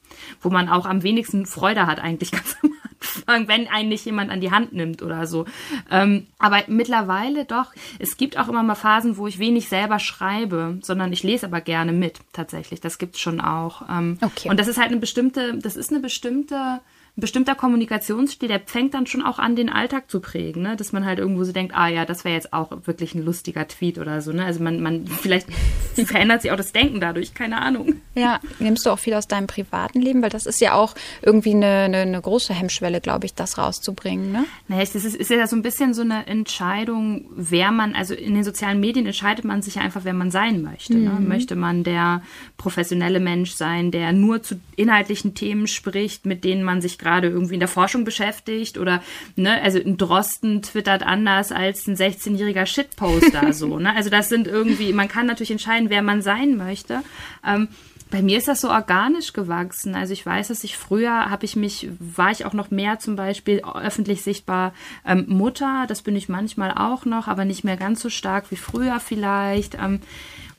[0.41, 4.31] wo man auch am wenigsten Freude hat eigentlich ganz am Anfang, wenn einen nicht jemand
[4.31, 5.47] an die Hand nimmt oder so.
[5.91, 10.79] Ähm, aber mittlerweile doch, es gibt auch immer mal Phasen, wo ich wenig selber schreibe,
[10.83, 12.81] sondern ich lese aber gerne mit, tatsächlich.
[12.81, 13.83] Das gibt's schon auch.
[13.89, 14.49] Ähm, okay.
[14.49, 16.81] Und das ist halt eine bestimmte, das ist eine bestimmte
[17.17, 20.75] ein bestimmter Kommunikationsstil, der fängt dann schon auch an, den Alltag zu prägen, ne?
[20.75, 23.69] dass man halt irgendwo so denkt, ah ja, das wäre jetzt auch wirklich ein lustiger
[23.69, 24.33] Tweet oder so.
[24.33, 24.45] Ne?
[24.45, 25.47] Also man, man, vielleicht
[25.95, 27.95] verändert sich auch das Denken dadurch, keine Ahnung.
[28.17, 31.53] Ja, nimmst du auch viel aus deinem privaten Leben, weil das ist ja auch irgendwie
[31.53, 34.33] eine, eine, eine große Hemmschwelle, glaube ich, das rauszubringen.
[34.33, 34.45] Ne?
[34.67, 38.35] Naja, das ist, ist ja so ein bisschen so eine Entscheidung, wer man, also in
[38.35, 40.95] den sozialen Medien entscheidet man sich ja einfach, wer man sein möchte.
[40.95, 41.11] Ne?
[41.11, 41.23] Mhm.
[41.23, 41.29] Ne?
[41.29, 42.23] Möchte man der
[42.57, 47.55] professionelle Mensch sein, der nur zu inhaltlichen Themen spricht, mit denen man sich gerade irgendwie
[47.55, 49.03] in der Forschung beschäftigt oder,
[49.37, 53.95] ne, also ein Drosten twittert anders als ein 16-jähriger Shitposter so, ne?
[53.95, 57.03] Also das sind irgendwie, man kann natürlich entscheiden, wer man sein möchte.
[57.47, 57.69] Ähm,
[58.11, 59.97] bei mir ist das so organisch gewachsen.
[59.97, 63.17] Also ich weiß, dass ich früher habe ich mich, war ich auch noch mehr zum
[63.17, 64.73] Beispiel öffentlich sichtbar
[65.05, 65.87] ähm, Mutter.
[65.89, 69.75] Das bin ich manchmal auch noch, aber nicht mehr ganz so stark wie früher vielleicht.
[69.75, 70.01] Ähm,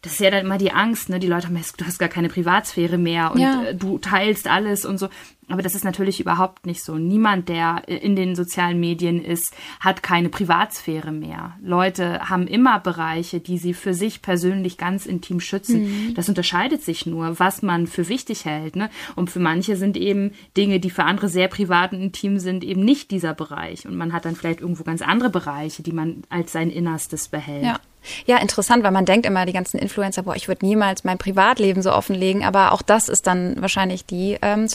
[0.06, 1.18] das ist ja dann immer die Angst, ne?
[1.18, 3.64] Die Leute haben, du hast gar keine Privatsphäre mehr und ja.
[3.64, 5.10] Äh, du teilst alles und so.
[5.48, 6.96] Aber das ist natürlich überhaupt nicht so.
[6.96, 11.54] Niemand, der in den sozialen Medien ist, hat keine Privatsphäre mehr.
[11.62, 15.84] Leute haben immer Bereiche, die sie für sich persönlich ganz intim schützen.
[15.84, 16.14] Mhm.
[16.16, 18.76] Das unterscheidet sich nur, was man für wichtig hält.
[18.76, 18.90] Ne?
[19.16, 22.84] Und für manche sind eben Dinge, die für andere sehr privat und intim sind, eben
[22.84, 23.86] nicht dieser Bereich.
[23.86, 27.66] Und man hat dann vielleicht irgendwo ganz andere Bereiche, die man als sein Innerstes behält.
[27.66, 27.80] Ja.
[28.26, 31.82] Ja, interessant, weil man denkt immer, die ganzen Influencer, boah, ich würde niemals mein Privatleben
[31.82, 34.68] so offenlegen, aber auch das ist dann wahrscheinlich die ähm,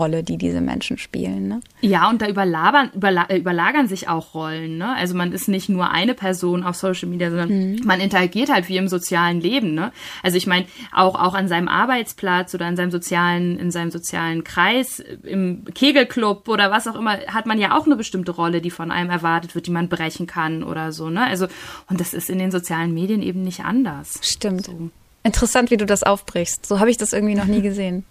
[0.00, 1.48] Social-Media-Rolle, die diese Menschen spielen.
[1.48, 1.60] Ne?
[1.80, 4.78] Ja, und da überlagern, überla äh, überlagern sich auch Rollen.
[4.78, 4.94] Ne?
[4.94, 7.80] Also man ist nicht nur eine Person auf Social Media, sondern mhm.
[7.84, 9.74] man interagiert halt wie im sozialen Leben.
[9.74, 9.92] Ne?
[10.22, 14.44] Also ich meine, auch, auch an seinem Arbeitsplatz oder in seinem sozialen, in seinem sozialen
[14.44, 18.70] Kreis, im Kegelclub oder was auch immer, hat man ja auch eine bestimmte Rolle, die
[18.70, 21.10] von einem erwartet wird, die man brechen kann oder so.
[21.10, 21.22] Ne?
[21.22, 21.46] Also,
[21.88, 24.18] und das ist in den sozialen Medien eben nicht anders.
[24.22, 24.66] Stimmt.
[24.66, 24.90] So.
[25.22, 26.64] Interessant, wie du das aufbrichst.
[26.64, 28.04] So habe ich das irgendwie noch nie gesehen.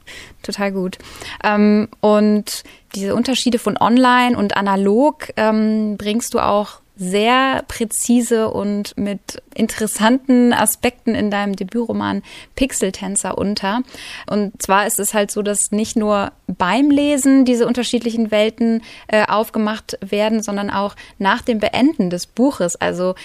[0.44, 0.98] Total gut.
[1.44, 2.64] Ähm, und
[2.96, 10.52] diese Unterschiede von online und analog ähm, bringst du auch sehr präzise und mit interessanten
[10.52, 12.24] Aspekten in deinem Debütroman
[12.56, 13.84] Pixeltänzer unter.
[14.30, 19.26] Und zwar ist es halt so, dass nicht nur beim Lesen diese unterschiedlichen Welten äh,
[19.26, 22.76] aufgemacht werden, sondern auch nach dem Beenden des Buches.
[22.76, 23.16] Also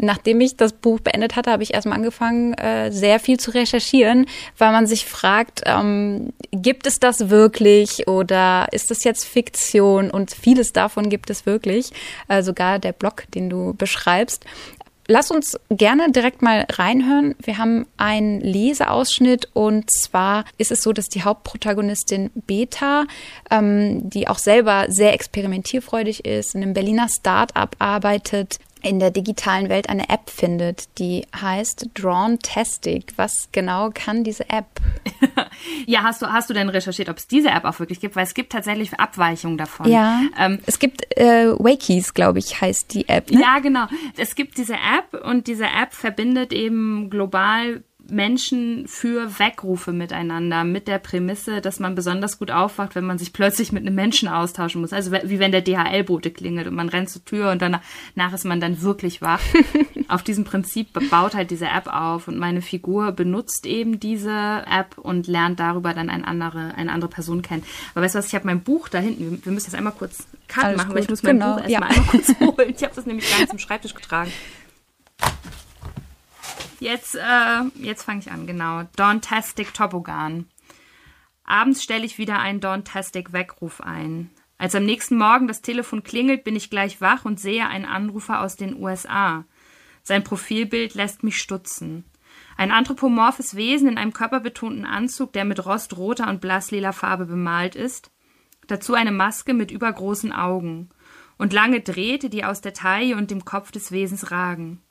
[0.00, 4.26] nachdem ich das Buch beendet hatte, habe ich erstmal angefangen, äh, sehr viel zu recherchieren,
[4.58, 10.10] weil man sich fragt, ähm, gibt es das wirklich oder ist das jetzt Fiktion?
[10.10, 11.90] Und vieles davon gibt es wirklich,
[12.28, 14.44] äh, sogar der Blog, den du beschreibst.
[15.06, 17.34] Lass uns gerne direkt mal reinhören.
[17.38, 23.04] Wir haben einen Leseausschnitt und zwar ist es so, dass die Hauptprotagonistin Beta,
[23.50, 29.68] ähm, die auch selber sehr experimentierfreudig ist, in einem Berliner Start-up arbeitet, in der digitalen
[29.68, 33.14] Welt eine App findet, die heißt Drawn Tastic.
[33.16, 34.66] Was genau kann diese App?
[35.86, 38.14] ja, hast du, hast du denn recherchiert, ob es diese App auch wirklich gibt?
[38.14, 39.90] Weil es gibt tatsächlich Abweichungen davon.
[39.90, 43.30] Ja, ähm, es gibt äh, Wakeys, glaube ich, heißt die App.
[43.30, 43.40] Ne?
[43.40, 43.86] Ja, genau.
[44.16, 50.88] Es gibt diese App und diese App verbindet eben global Menschen für Weckrufe miteinander, mit
[50.88, 54.80] der Prämisse, dass man besonders gut aufwacht, wenn man sich plötzlich mit einem Menschen austauschen
[54.80, 54.92] muss.
[54.92, 58.60] Also wie wenn der DHL-Bote klingelt und man rennt zur Tür und danach ist man
[58.60, 59.40] dann wirklich wach.
[60.08, 64.98] auf diesem Prinzip baut halt diese App auf und meine Figur benutzt eben diese App
[64.98, 67.64] und lernt darüber dann eine andere, eine andere Person kennen.
[67.94, 70.26] Aber weißt du was, ich habe mein Buch da hinten, wir müssen jetzt einmal kurz
[70.48, 70.96] Cut Alles machen, gut.
[70.96, 71.56] weil ich muss mein genau.
[71.56, 71.96] Buch erstmal ja.
[71.96, 72.74] einmal kurz holen.
[72.76, 74.30] Ich habe das nämlich ganz zum Schreibtisch getragen.
[76.84, 78.82] Jetzt, äh, jetzt fange ich an, genau.
[78.96, 80.50] Dawntastic Tobogan.
[81.42, 84.28] Abends stelle ich wieder einen Dawntastic Weckruf ein.
[84.58, 88.42] Als am nächsten Morgen das Telefon klingelt, bin ich gleich wach und sehe einen Anrufer
[88.42, 89.46] aus den USA.
[90.02, 92.04] Sein Profilbild lässt mich stutzen.
[92.58, 98.10] Ein anthropomorphes Wesen in einem körperbetonten Anzug, der mit rostroter und blasslila Farbe bemalt ist.
[98.66, 100.90] Dazu eine Maske mit übergroßen Augen
[101.38, 104.82] und lange Drähte, die aus der Taille und dem Kopf des Wesens ragen.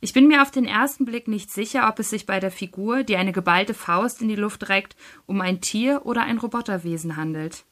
[0.00, 3.02] Ich bin mir auf den ersten Blick nicht sicher, ob es sich bei der Figur,
[3.02, 7.64] die eine geballte Faust in die Luft reckt, um ein Tier oder ein Roboterwesen handelt.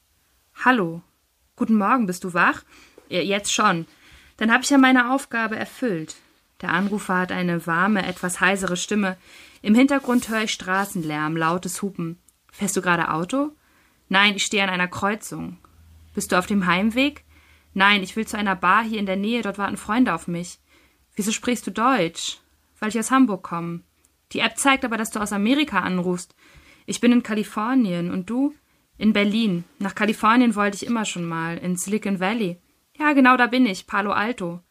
[0.63, 1.01] Hallo.
[1.55, 2.63] Guten Morgen, bist du wach?
[3.09, 3.85] Ja, jetzt schon.
[4.37, 6.15] Dann habe ich ja meine Aufgabe erfüllt.
[6.61, 9.17] Der Anrufer hat eine warme, etwas heisere Stimme.
[9.61, 12.17] Im Hintergrund höre ich Straßenlärm, lautes Hupen.
[12.51, 13.51] Fährst du gerade Auto?
[14.09, 15.57] Nein, ich stehe an einer Kreuzung.
[16.15, 17.23] Bist du auf dem Heimweg?
[17.73, 20.59] Nein, ich will zu einer Bar hier in der Nähe, dort warten Freunde auf mich.
[21.15, 22.39] Wieso sprichst du Deutsch?
[22.79, 23.81] Weil ich aus Hamburg komme.
[24.31, 26.35] Die App zeigt aber, dass du aus Amerika anrufst.
[26.85, 28.53] Ich bin in Kalifornien und du?
[28.97, 29.63] In Berlin.
[29.79, 31.57] Nach Kalifornien wollte ich immer schon mal.
[31.57, 32.57] In Silicon Valley.
[32.97, 33.87] Ja, genau da bin ich.
[33.87, 34.61] Palo Alto.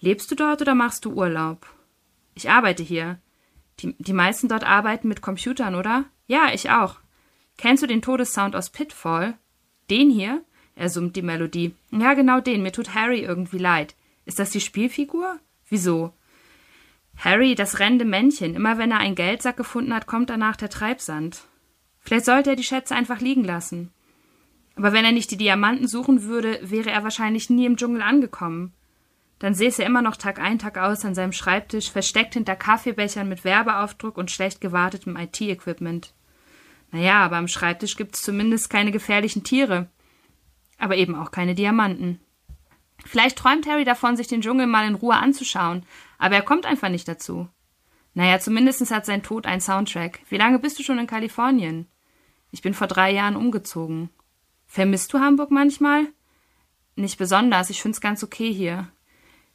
[0.00, 1.66] Lebst du dort oder machst du Urlaub?
[2.34, 3.20] Ich arbeite hier.
[3.80, 6.04] Die, die meisten dort arbeiten mit Computern, oder?
[6.26, 6.96] Ja, ich auch.
[7.56, 9.38] Kennst du den Todessound aus Pitfall?
[9.90, 10.44] Den hier?
[10.74, 11.74] Er summt die Melodie.
[11.90, 12.62] Ja, genau den.
[12.62, 13.94] Mir tut Harry irgendwie leid.
[14.24, 15.38] Ist das die Spielfigur?
[15.68, 16.12] Wieso?
[17.16, 21.42] Harry, das rennende Männchen, immer wenn er einen Geldsack gefunden hat, kommt danach der Treibsand.
[22.00, 23.92] Vielleicht sollte er die Schätze einfach liegen lassen.
[24.76, 28.74] Aber wenn er nicht die Diamanten suchen würde, wäre er wahrscheinlich nie im Dschungel angekommen.
[29.38, 33.28] Dann säße er immer noch Tag ein, Tag aus an seinem Schreibtisch, versteckt hinter Kaffeebechern
[33.28, 36.14] mit Werbeaufdruck und schlecht gewartetem IT-Equipment.
[36.90, 39.88] Naja, aber am Schreibtisch gibt's zumindest keine gefährlichen Tiere.
[40.78, 42.20] Aber eben auch keine Diamanten.
[43.04, 45.84] Vielleicht träumt Harry davon, sich den Dschungel mal in Ruhe anzuschauen,
[46.18, 47.48] aber er kommt einfach nicht dazu.
[48.14, 50.20] Naja, zumindest hat sein Tod einen Soundtrack.
[50.28, 51.86] Wie lange bist du schon in Kalifornien?
[52.50, 54.10] Ich bin vor drei Jahren umgezogen.
[54.66, 56.06] Vermisst du Hamburg manchmal?
[56.96, 58.88] Nicht besonders, ich find's ganz okay hier.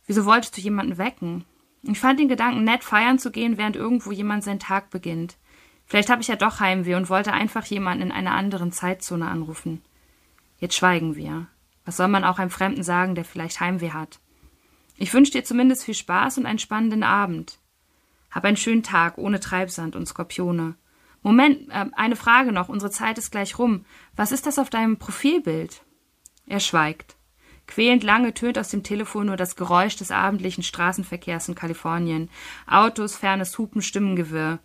[0.06, 1.46] Wieso wolltest du jemanden wecken?
[1.84, 5.38] Ich fand den Gedanken nett, feiern zu gehen, während irgendwo jemand seinen Tag beginnt.
[5.86, 9.82] Vielleicht habe ich ja doch Heimweh und wollte einfach jemanden in einer anderen Zeitzone anrufen.
[10.58, 11.48] Jetzt schweigen wir.
[11.89, 14.19] Was soll man auch einem Fremden sagen, der vielleicht Heimweh hat?
[14.95, 17.58] Ich wünsche dir zumindest viel Spaß und einen spannenden Abend.
[18.30, 20.75] Hab einen schönen Tag ohne Treibsand und Skorpione.
[21.23, 23.86] Moment, äh, eine Frage noch, unsere Zeit ist gleich rum.
[24.15, 25.82] Was ist das auf deinem Profilbild?
[26.45, 27.15] Er schweigt.
[27.65, 32.30] Quälend lange tönt aus dem Telefon nur das Geräusch des abendlichen Straßenverkehrs in Kalifornien.
[32.67, 34.60] Autos, fernes Hupen, Stimmengewirr.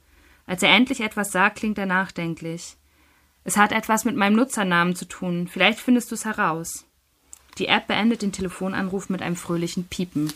[0.45, 2.77] Als er endlich etwas sagt, klingt er nachdenklich.
[3.45, 5.49] Es hat etwas mit meinem Nutzernamen zu tun.
[5.49, 6.85] Vielleicht findest du es heraus.
[7.59, 10.33] Die App beendet den Telefonanruf mit einem fröhlichen Piepen.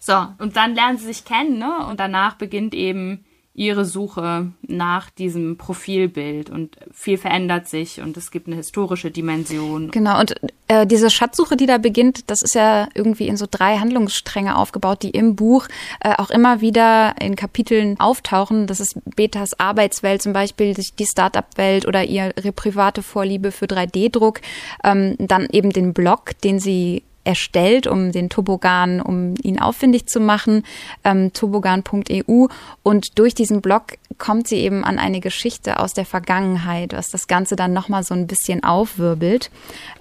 [0.00, 1.86] So, und dann lernen sie sich kennen, ne?
[1.86, 3.25] Und danach beginnt eben
[3.56, 9.90] ihre Suche nach diesem Profilbild und viel verändert sich und es gibt eine historische Dimension.
[9.90, 10.34] Genau, und
[10.68, 15.02] äh, diese Schatzsuche, die da beginnt, das ist ja irgendwie in so drei Handlungsstränge aufgebaut,
[15.02, 15.68] die im Buch
[16.00, 18.66] äh, auch immer wieder in Kapiteln auftauchen.
[18.66, 24.42] Das ist Betas Arbeitswelt zum Beispiel, die Startup-Welt oder ihre private Vorliebe für 3D-Druck.
[24.84, 30.20] Ähm, dann eben den Blog, den sie erstellt, um den Tobogan, um ihn auffindig zu
[30.20, 30.62] machen,
[31.04, 32.46] ähm, tobogan.eu.
[32.82, 37.26] Und durch diesen Blog kommt sie eben an eine Geschichte aus der Vergangenheit, was das
[37.26, 39.50] Ganze dann nochmal so ein bisschen aufwirbelt.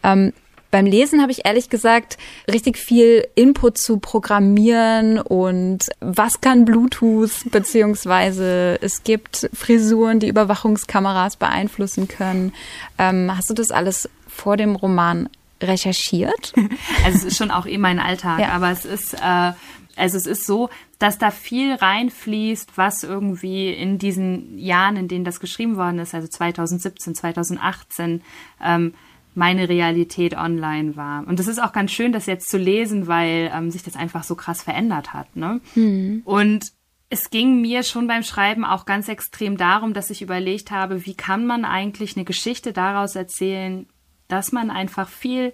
[0.03, 0.33] Ähm,
[0.75, 2.17] beim Lesen habe ich ehrlich gesagt
[2.51, 11.37] richtig viel Input zu Programmieren und was kann Bluetooth, beziehungsweise es gibt Frisuren, die Überwachungskameras
[11.37, 12.51] beeinflussen können.
[12.97, 15.29] Ähm, hast du das alles vor dem Roman
[15.67, 16.53] recherchiert?
[17.03, 18.49] Also es ist schon auch eh mein Alltag, ja.
[18.49, 19.51] aber es ist, äh,
[19.95, 25.25] also es ist so, dass da viel reinfließt, was irgendwie in diesen Jahren, in denen
[25.25, 28.21] das geschrieben worden ist, also 2017, 2018,
[28.63, 28.93] ähm,
[29.35, 31.27] meine Realität online war.
[31.27, 34.23] Und das ist auch ganz schön, das jetzt zu lesen, weil ähm, sich das einfach
[34.23, 35.35] so krass verändert hat.
[35.35, 35.59] Ne?
[35.75, 36.21] Mhm.
[36.23, 36.71] Und
[37.09, 41.15] es ging mir schon beim Schreiben auch ganz extrem darum, dass ich überlegt habe, wie
[41.15, 43.87] kann man eigentlich eine Geschichte daraus erzählen,
[44.27, 45.53] dass man einfach viel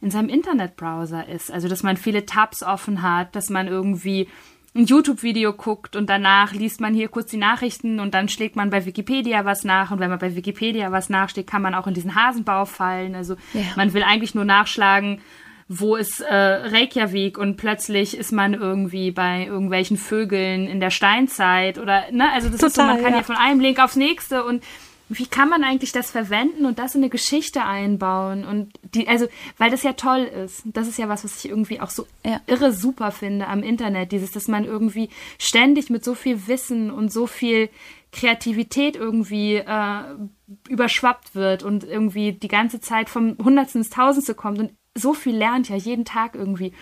[0.00, 1.50] in seinem Internetbrowser ist.
[1.50, 4.28] Also, dass man viele Tabs offen hat, dass man irgendwie
[4.74, 8.70] ein YouTube-Video guckt und danach liest man hier kurz die Nachrichten und dann schlägt man
[8.70, 11.94] bei Wikipedia was nach und wenn man bei Wikipedia was nachschlägt, kann man auch in
[11.94, 13.16] diesen Hasenbau fallen.
[13.16, 13.62] Also ja.
[13.74, 15.20] man will eigentlich nur nachschlagen,
[15.66, 21.78] wo ist äh, Reykjavik und plötzlich ist man irgendwie bei irgendwelchen Vögeln in der Steinzeit
[21.78, 23.18] oder ne, also das Total, ist so, man kann ja.
[23.18, 24.62] ja von einem Link aufs nächste und
[25.10, 28.44] wie kann man eigentlich das verwenden und das in eine Geschichte einbauen?
[28.44, 29.26] Und die also
[29.58, 30.62] weil das ja toll ist.
[30.66, 32.40] Das ist ja was was ich irgendwie auch so ja.
[32.46, 34.12] irre super finde am Internet.
[34.12, 37.70] Dieses dass man irgendwie ständig mit so viel Wissen und so viel
[38.12, 40.02] Kreativität irgendwie äh,
[40.68, 44.60] überschwappt wird und irgendwie die ganze Zeit vom Hundertsten ins Tausendste kommt.
[44.60, 46.72] Und so viel lernt ja jeden Tag irgendwie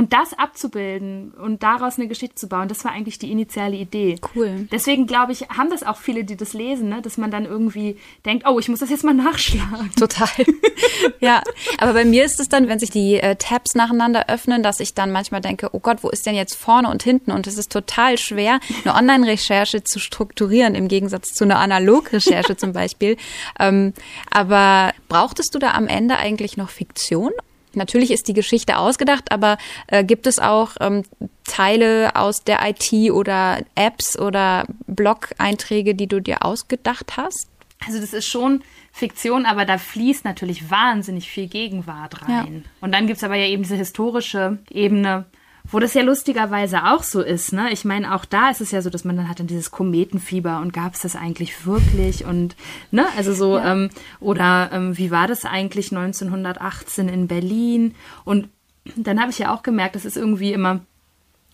[0.00, 4.16] und das abzubilden und daraus eine Geschichte zu bauen, das war eigentlich die initiale Idee.
[4.34, 4.66] Cool.
[4.72, 7.02] Deswegen glaube ich, haben das auch viele, die das lesen, ne?
[7.02, 9.92] dass man dann irgendwie denkt, oh, ich muss das jetzt mal nachschlagen.
[9.96, 10.30] Total.
[11.20, 11.42] ja,
[11.76, 14.94] aber bei mir ist es dann, wenn sich die äh, Tabs nacheinander öffnen, dass ich
[14.94, 17.30] dann manchmal denke, oh Gott, wo ist denn jetzt vorne und hinten?
[17.30, 22.72] Und es ist total schwer, eine Online-Recherche zu strukturieren, im Gegensatz zu einer Analog-Recherche zum
[22.72, 23.18] Beispiel.
[23.58, 23.92] Ähm,
[24.30, 27.32] aber brauchtest du da am Ende eigentlich noch Fiktion
[27.74, 31.04] Natürlich ist die Geschichte ausgedacht, aber äh, gibt es auch ähm,
[31.44, 37.48] Teile aus der IT oder Apps oder Blog-Einträge, die du dir ausgedacht hast?
[37.86, 42.62] Also das ist schon Fiktion, aber da fließt natürlich wahnsinnig viel Gegenwart rein.
[42.64, 42.70] Ja.
[42.80, 45.24] Und dann gibt es aber ja eben diese historische Ebene,
[45.70, 47.72] wo das ja lustigerweise auch so ist, ne?
[47.72, 50.60] Ich meine, auch da ist es ja so, dass man dann hat dann dieses Kometenfieber
[50.60, 52.56] und gab es das eigentlich wirklich und
[52.90, 53.72] ne, also so ja.
[53.72, 58.48] ähm, oder ähm, wie war das eigentlich 1918 in Berlin und
[58.96, 60.80] dann habe ich ja auch gemerkt, das ist irgendwie immer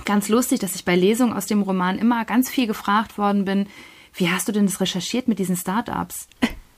[0.05, 3.67] ganz lustig, dass ich bei Lesungen aus dem Roman immer ganz viel gefragt worden bin,
[4.15, 6.29] wie hast du denn das recherchiert mit diesen Startups?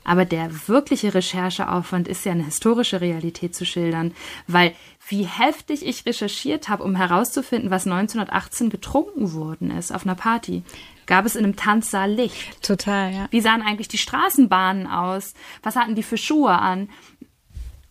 [0.08, 4.14] Aber der wirkliche Rechercheaufwand ist ja eine historische Realität zu schildern,
[4.46, 4.72] weil
[5.06, 10.62] wie heftig ich recherchiert habe, um herauszufinden, was 1918 getrunken worden ist auf einer Party.
[11.04, 12.62] Gab es in einem Tanzsaal Licht?
[12.62, 13.26] Total, ja.
[13.30, 15.34] Wie sahen eigentlich die Straßenbahnen aus?
[15.62, 16.88] Was hatten die für Schuhe an?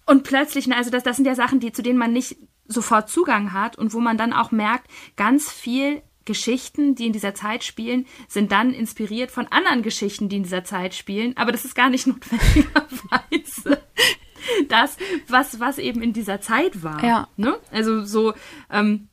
[0.07, 2.35] Und plötzlich, also das, das sind ja Sachen, die, zu denen man nicht
[2.67, 7.33] sofort Zugang hat und wo man dann auch merkt, ganz viel Geschichten, die in dieser
[7.33, 11.35] Zeit spielen, sind dann inspiriert von anderen Geschichten, die in dieser Zeit spielen.
[11.35, 13.81] Aber das ist gar nicht notwendigerweise
[14.69, 14.97] das,
[15.27, 17.03] was, was eben in dieser Zeit war.
[17.03, 17.27] Ja.
[17.35, 17.57] Ne?
[17.71, 18.33] Also so
[18.69, 19.07] ähm,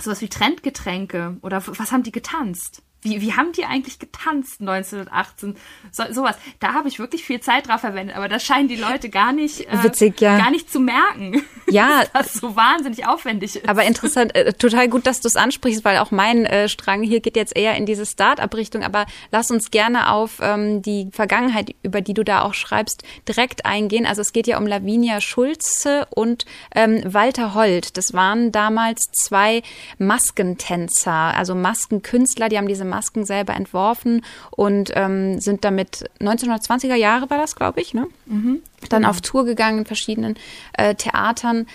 [0.00, 2.82] sowas wie Trendgetränke oder was haben die getanzt?
[3.02, 5.56] Wie, wie haben die eigentlich getanzt 1918?
[5.90, 6.36] So, sowas.
[6.60, 9.68] Da habe ich wirklich viel Zeit drauf verwendet, aber das scheinen die Leute gar nicht,
[9.68, 10.38] äh, Witzig, ja.
[10.38, 11.42] gar nicht zu merken.
[11.70, 12.02] Ja.
[12.12, 13.68] das so wahnsinnig aufwendig ist.
[13.68, 17.20] Aber interessant, äh, total gut, dass du es ansprichst, weil auch mein äh, Strang hier
[17.20, 18.82] geht jetzt eher in diese Start-up-Richtung.
[18.82, 23.64] Aber lass uns gerne auf ähm, die Vergangenheit, über die du da auch schreibst, direkt
[23.64, 24.06] eingehen.
[24.06, 26.44] Also es geht ja um Lavinia Schulze und
[26.74, 27.96] ähm, Walter Holt.
[27.96, 29.62] Das waren damals zwei
[29.98, 37.30] Maskentänzer, also Maskenkünstler, die haben diese Masken selber entworfen und ähm, sind damit 1920er Jahre
[37.30, 38.06] war das, glaube ich, ne?
[38.26, 38.60] Mhm.
[38.88, 40.36] Dann auf Tour gegangen in verschiedenen
[40.74, 41.66] äh, Theatern.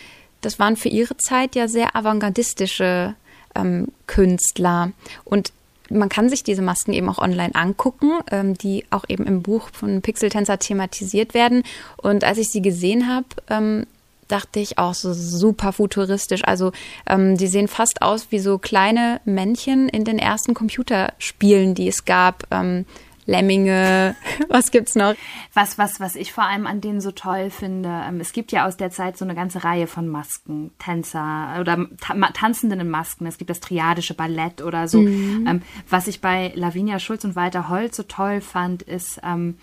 [0.41, 3.15] Das waren für ihre Zeit ja sehr avantgardistische
[3.55, 4.91] ähm, Künstler.
[5.23, 5.51] Und
[5.89, 9.69] man kann sich diese Masken eben auch online angucken, ähm, die auch eben im Buch
[9.71, 11.63] von Pixeltänzer thematisiert werden.
[11.97, 13.87] Und als ich sie gesehen habe, ähm,
[14.27, 16.43] dachte ich auch so super futuristisch.
[16.45, 16.71] Also
[17.07, 22.05] ähm, die sehen fast aus wie so kleine Männchen in den ersten Computerspielen, die es
[22.05, 22.43] gab.
[22.51, 22.85] Ähm,
[23.27, 24.15] Lemminge,
[24.49, 25.13] was gibt's noch?
[25.53, 28.65] Was, was, was ich vor allem an denen so toll finde, ähm, es gibt ja
[28.65, 33.27] aus der Zeit so eine ganze Reihe von Masken, Tänzer oder ta Tanzenden in Masken.
[33.27, 35.01] Es gibt das triadische Ballett oder so.
[35.01, 35.45] Mhm.
[35.45, 39.57] Ähm, was ich bei Lavinia Schulz und Walter Holz so toll fand, ist, ähm,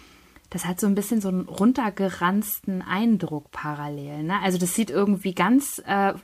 [0.55, 4.23] das hat so ein bisschen so einen runtergeranzten Eindruck parallel.
[4.23, 4.41] Ne?
[4.41, 6.15] Also das sieht irgendwie ganz äh,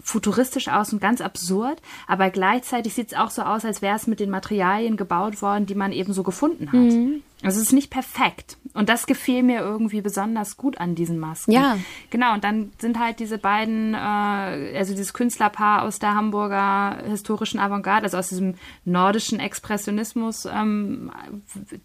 [0.00, 4.06] futuristisch aus und ganz absurd, aber gleichzeitig sieht es auch so aus, als wäre es
[4.06, 6.78] mit den Materialien gebaut worden, die man eben so gefunden hat.
[6.78, 7.22] Mhm.
[7.42, 8.58] Also es ist nicht perfekt.
[8.74, 11.50] Und das gefiel mir irgendwie besonders gut an diesen Masken.
[11.50, 11.78] Ja.
[12.10, 17.58] Genau, und dann sind halt diese beiden, äh, also dieses Künstlerpaar aus der Hamburger historischen
[17.58, 18.54] Avantgarde, also aus diesem
[18.84, 21.10] nordischen Expressionismus, ähm,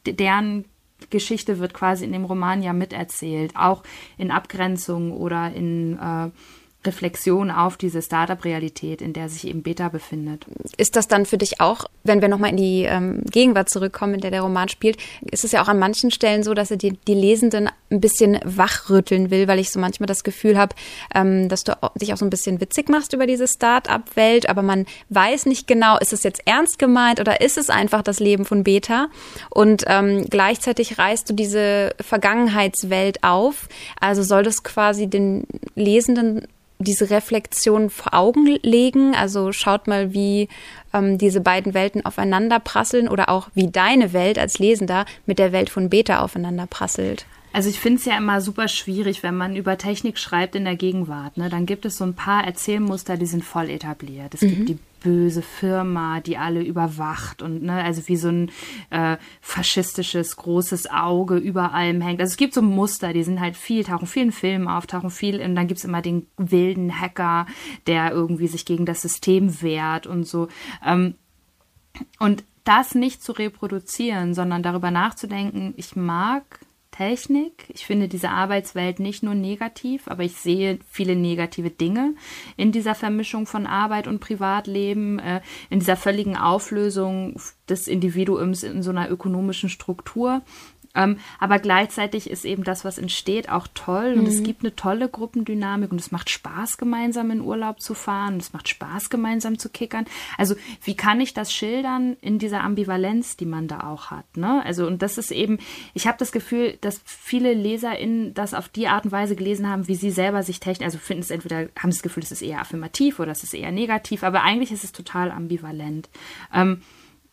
[0.06, 0.66] deren
[1.10, 3.84] Geschichte wird quasi in dem Roman ja miterzählt, auch
[4.18, 6.30] in Abgrenzung oder in äh,
[6.86, 10.46] Reflexion auf diese Startup-Realität, in der sich eben Beta befindet.
[10.78, 14.22] Ist das dann für dich auch, wenn wir nochmal in die ähm, Gegenwart zurückkommen, in
[14.22, 14.98] der der Roman spielt,
[15.30, 18.40] ist es ja auch an manchen Stellen so, dass er die, die Lesenden ein bisschen
[18.44, 20.76] wachrütteln will, weil ich so manchmal das Gefühl habe,
[21.14, 24.86] ähm, dass du dich auch so ein bisschen witzig machst über diese Startup-Welt, aber man
[25.10, 28.64] weiß nicht genau, ist es jetzt ernst gemeint oder ist es einfach das Leben von
[28.64, 29.08] Beta?
[29.52, 33.68] Und ähm, gleichzeitig reißt du diese Vergangenheitswelt auf.
[34.00, 36.48] Also soll das quasi den Lesenden
[36.82, 39.16] diese Reflexion vor Augen legen.
[39.16, 40.50] Also schaut mal, wie
[40.94, 45.52] ähm, diese beiden Welten aufeinander prasseln oder auch wie deine Welt als Lesender mit der
[45.52, 47.26] Welt von Beta aufeinander prasselt.
[47.54, 50.76] Also ich finde es ja immer super schwierig, wenn man über Technik schreibt in der
[50.76, 51.38] Gegenwart.
[51.38, 51.50] Ne?
[51.50, 54.34] Dann gibt es so ein paar Erzählmuster, die sind voll etabliert.
[54.34, 54.50] Es mhm.
[54.50, 58.52] gibt die böse Firma, die alle überwacht und ne, also wie so ein
[58.92, 62.22] äh, faschistisches großes Auge über allem hängt.
[62.22, 65.10] Also es gibt so Muster, die sind halt viel, tauchen viel in Filmen auf, tauchen
[65.10, 67.48] viel und dann gibt es immer den wilden Hacker,
[67.88, 70.48] der irgendwie sich gegen das System wehrt und so.
[70.86, 71.16] Ähm,
[72.20, 76.60] und das nicht zu reproduzieren, sondern darüber nachzudenken, ich mag
[77.02, 77.66] Technik.
[77.70, 82.14] Ich finde diese Arbeitswelt nicht nur negativ, aber ich sehe viele negative Dinge
[82.58, 85.42] in dieser Vermischung von Arbeit und Privatleben, äh,
[85.72, 90.44] in dieser völligen Auflösung des Individuums in so einer ökonomischen Struktur.
[90.96, 94.28] Ähm, aber gleichzeitig ist eben das, was entsteht, auch toll und mhm.
[94.28, 98.42] es gibt eine tolle Gruppendynamik und es macht Spaß, gemeinsam in Urlaub zu fahren und
[98.42, 100.06] es macht Spaß, gemeinsam zu kickern.
[100.38, 104.26] Also wie kann ich das schildern in dieser Ambivalenz, die man da auch hat?
[104.36, 104.62] Ne?
[104.66, 105.60] Also und das ist eben,
[105.94, 109.88] ich habe das Gefühl, dass viele LeserInnen das auf die Art und Weise gelesen haben,
[109.88, 112.60] wie sie selber sich technisch, also finden es entweder, haben das Gefühl, es ist eher
[112.60, 116.10] affirmativ oder es ist eher negativ, aber eigentlich ist es total ambivalent.
[116.54, 116.82] Ähm,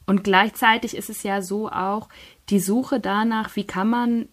[0.08, 2.08] und gleichzeitig ist es ja so auch,
[2.48, 4.28] die Suche danach, wie kann man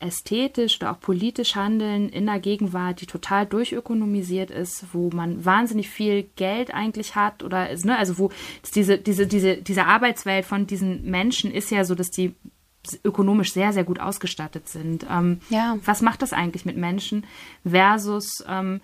[0.00, 5.90] ästhetisch oder auch politisch handeln in einer Gegenwart, die total durchökonomisiert ist, wo man wahnsinnig
[5.90, 8.30] viel Geld eigentlich hat oder ne, also wo
[8.74, 12.34] diese diese diese diese Arbeitswelt von diesen Menschen ist ja so, dass die
[13.04, 15.06] ökonomisch sehr sehr gut ausgestattet sind.
[15.10, 15.78] Ähm, ja.
[15.84, 17.24] Was macht das eigentlich mit Menschen
[17.64, 18.80] versus ähm,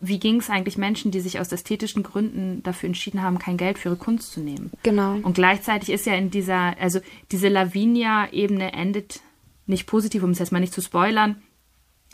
[0.00, 3.78] wie ging es eigentlich Menschen, die sich aus ästhetischen Gründen dafür entschieden haben, kein Geld
[3.78, 4.70] für ihre Kunst zu nehmen?
[4.82, 5.14] Genau.
[5.22, 7.00] Und gleichzeitig ist ja in dieser, also
[7.30, 9.20] diese Lavinia-Ebene endet
[9.66, 11.42] nicht positiv, um es jetzt mal nicht zu spoilern,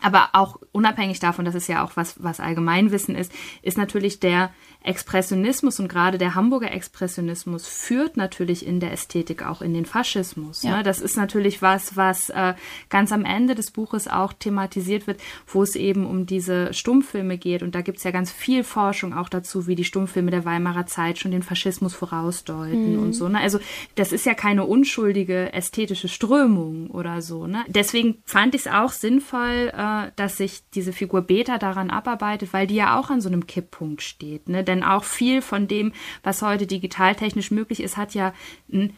[0.04, 3.32] aber auch unabhängig davon, dass es ja auch was, was Allgemeinwissen ist,
[3.62, 4.50] ist natürlich der
[4.84, 10.62] Expressionismus und gerade der Hamburger Expressionismus führt natürlich in der Ästhetik auch in den Faschismus.
[10.62, 10.76] Ja.
[10.76, 10.82] Ne?
[10.82, 12.52] Das ist natürlich was, was äh,
[12.90, 17.62] ganz am Ende des Buches auch thematisiert wird, wo es eben um diese Stummfilme geht.
[17.62, 20.84] Und da gibt es ja ganz viel Forschung auch dazu, wie die Stummfilme der Weimarer
[20.84, 23.02] Zeit schon den Faschismus vorausdeuten mhm.
[23.02, 23.26] und so.
[23.30, 23.40] Ne?
[23.40, 23.60] Also
[23.94, 27.46] das ist ja keine unschuldige ästhetische Strömung oder so.
[27.46, 27.64] Ne?
[27.68, 32.66] Deswegen fand ich es auch sinnvoll, äh, dass sich diese Figur Beta daran abarbeitet, weil
[32.66, 34.48] die ja auch an so einem Kipppunkt steht.
[34.48, 34.64] Ne?
[34.64, 35.92] Denn auch viel von dem,
[36.22, 38.32] was heute digitaltechnisch möglich ist, hat ja
[38.72, 38.96] ein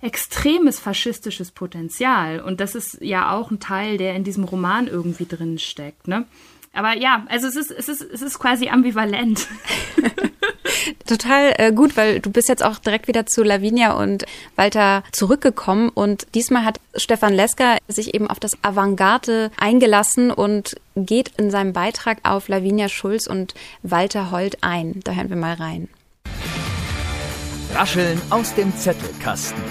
[0.00, 2.40] extremes faschistisches Potenzial.
[2.40, 6.06] Und das ist ja auch ein Teil, der in diesem Roman irgendwie drin steckt.
[6.06, 6.24] Ne?
[6.72, 9.48] Aber ja, also es ist, es ist, es ist quasi ambivalent.
[11.06, 14.24] Total äh, gut, weil du bist jetzt auch direkt wieder zu Lavinia und
[14.56, 21.32] Walter zurückgekommen und diesmal hat Stefan Lesker sich eben auf das Avantgarde eingelassen und geht
[21.36, 25.00] in seinem Beitrag auf Lavinia Schulz und Walter Holt ein.
[25.04, 25.88] Da hören wir mal rein.
[27.74, 29.62] Rascheln aus dem Zettelkasten.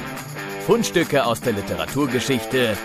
[0.65, 2.77] Fundstücke aus der Literaturgeschichte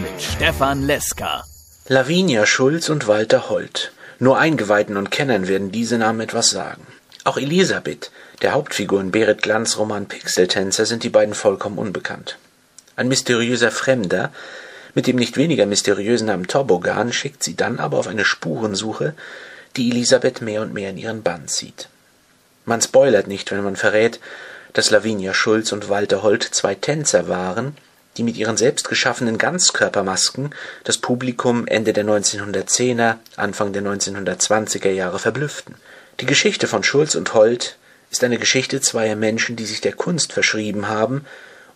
[0.00, 1.44] mit Stefan Lesker.
[1.88, 3.92] Lavinia Schulz und Walter Holt.
[4.18, 6.86] Nur Eingeweihten und Kennern werden diese Namen etwas sagen.
[7.24, 8.10] Auch Elisabeth,
[8.42, 12.36] der Hauptfigur in Berit Glanz Roman Pixeltänzer, sind die beiden vollkommen unbekannt.
[12.96, 14.32] Ein mysteriöser Fremder
[14.94, 19.14] mit dem nicht weniger mysteriösen Namen Toboggan schickt sie dann aber auf eine Spurensuche,
[19.76, 21.88] die Elisabeth mehr und mehr in ihren Bann zieht.
[22.64, 24.20] Man spoilert nicht, wenn man verrät,
[24.72, 27.76] dass Lavinia Schulz und Walter Holt zwei Tänzer waren,
[28.16, 30.54] die mit ihren selbstgeschaffenen Ganzkörpermasken
[30.84, 35.76] das Publikum Ende der 1910er, Anfang der 1920er Jahre verblüfften.
[36.20, 37.76] Die Geschichte von Schulz und Holt
[38.10, 41.24] ist eine Geschichte zweier Menschen, die sich der Kunst verschrieben haben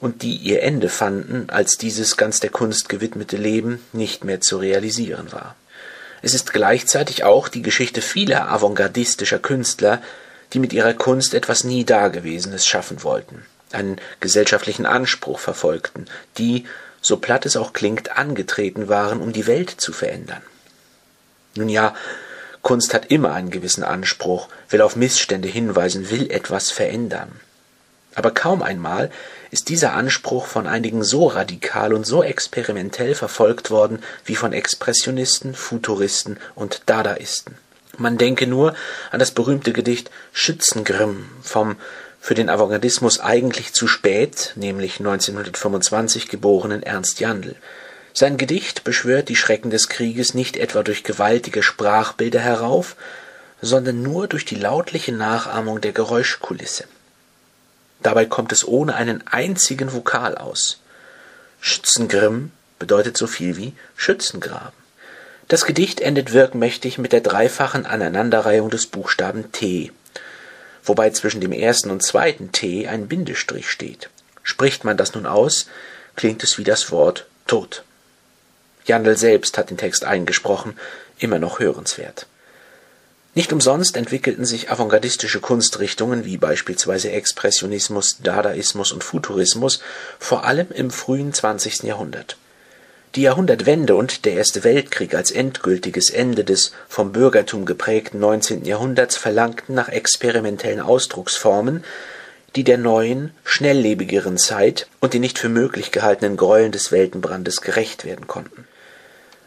[0.01, 4.59] und die ihr Ende fanden, als dieses ganz der Kunst gewidmete Leben nicht mehr zu
[4.59, 5.57] realisieren war.
[6.23, 10.03] Es ist gleichzeitig auch die Geschichte vieler avantgardistischer Künstler,
[10.53, 16.07] die mit ihrer Kunst etwas nie Dagewesenes schaffen wollten, einen gesellschaftlichen Anspruch verfolgten,
[16.39, 16.67] die,
[17.01, 20.43] so platt es auch klingt, angetreten waren, um die Welt zu verändern.
[21.55, 21.95] Nun ja,
[22.67, 27.31] Kunst hat immer einen gewissen Anspruch, will auf Missstände hinweisen, will etwas verändern.
[28.17, 29.13] Aber kaum einmal
[29.53, 35.55] ist dieser Anspruch von einigen so radikal und so experimentell verfolgt worden wie von Expressionisten,
[35.55, 37.55] Futuristen und Dadaisten.
[37.99, 38.75] Man denke nur
[39.13, 41.77] an das berühmte Gedicht Schützengrimm vom
[42.21, 47.55] für den Avantgardismus eigentlich zu spät, nämlich 1925 geborenen Ernst Jandl.
[48.19, 52.97] Sein Gedicht beschwört die Schrecken des Krieges nicht etwa durch gewaltige Sprachbilder herauf,
[53.61, 56.85] sondern nur durch die lautliche Nachahmung der Geräuschkulisse.
[58.03, 60.81] Dabei kommt es ohne einen einzigen Vokal aus.
[61.61, 64.73] Schützengrimm bedeutet so viel wie Schützengraben.
[65.49, 69.93] Das Gedicht endet wirkmächtig mit der dreifachen Aneinanderreihung des Buchstaben T,
[70.85, 74.09] wobei zwischen dem ersten und zweiten T ein Bindestrich steht.
[74.43, 75.67] Spricht man das nun aus,
[76.15, 77.83] klingt es wie das Wort Tod.
[78.87, 80.79] Jandl selbst hat den Text eingesprochen,
[81.19, 82.27] immer noch hörenswert.
[83.35, 89.81] Nicht umsonst entwickelten sich avantgardistische Kunstrichtungen wie beispielsweise Expressionismus, Dadaismus und Futurismus
[90.19, 91.83] vor allem im frühen 20.
[91.83, 92.39] Jahrhundert.
[93.15, 98.65] Die Jahrhundertwende und der Erste Weltkrieg als endgültiges Ende des vom Bürgertum geprägten 19.
[98.65, 101.85] Jahrhunderts verlangten nach experimentellen Ausdrucksformen,
[102.55, 108.07] die der neuen, schnelllebigeren Zeit und den nicht für möglich gehaltenen Gräueln des Weltenbrandes gerecht
[108.07, 108.67] werden konnten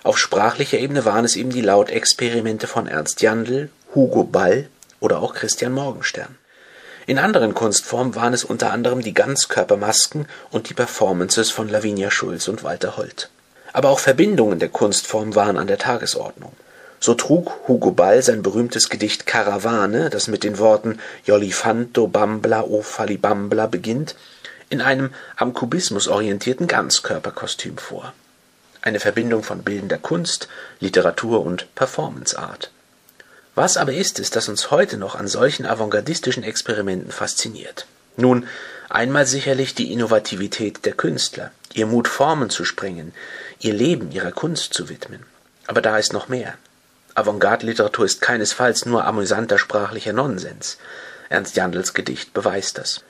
[0.04, 4.70] auf sprachlicher Ebene waren es eben die Lautexperimente von Ernst Jandl, Hugo Ball
[5.02, 6.38] oder auch Christian Morgenstern.
[7.06, 12.48] In anderen Kunstformen waren es unter anderem die Ganzkörpermasken und die Performances von Lavinia Schulz
[12.48, 13.30] und Walter Holt.
[13.74, 16.54] Aber auch Verbindungen der Kunstform waren an der Tagesordnung.
[17.02, 22.82] So trug Hugo Ball sein berühmtes Gedicht Karawane, das mit den Worten Jolifanto Bambla o
[22.82, 24.16] Falibambla beginnt,
[24.70, 28.14] in einem am Kubismus orientierten Ganzkörperkostüm vor
[28.82, 30.48] eine Verbindung von bildender Kunst,
[30.80, 32.72] Literatur und Performance-Art.
[33.56, 37.88] Was aber ist es, das uns heute noch an solchen avantgardistischen Experimenten fasziniert?
[38.16, 38.48] Nun,
[38.90, 43.14] einmal sicherlich die Innovativität der Künstler, ihr Mut, Formen zu sprengen,
[43.60, 45.24] ihr Leben ihrer Kunst zu widmen.
[45.68, 46.56] Aber da ist noch mehr.
[47.16, 50.78] Avantgarde-Literatur ist keinesfalls nur amüsanter sprachlicher Nonsens.
[51.28, 53.04] Ernst Jandls Gedicht beweist das.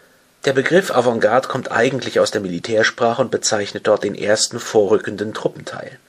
[0.46, 6.00] Der Begriff Avantgarde kommt eigentlich aus der Militärsprache und bezeichnet dort den ersten vorrückenden Truppenteil.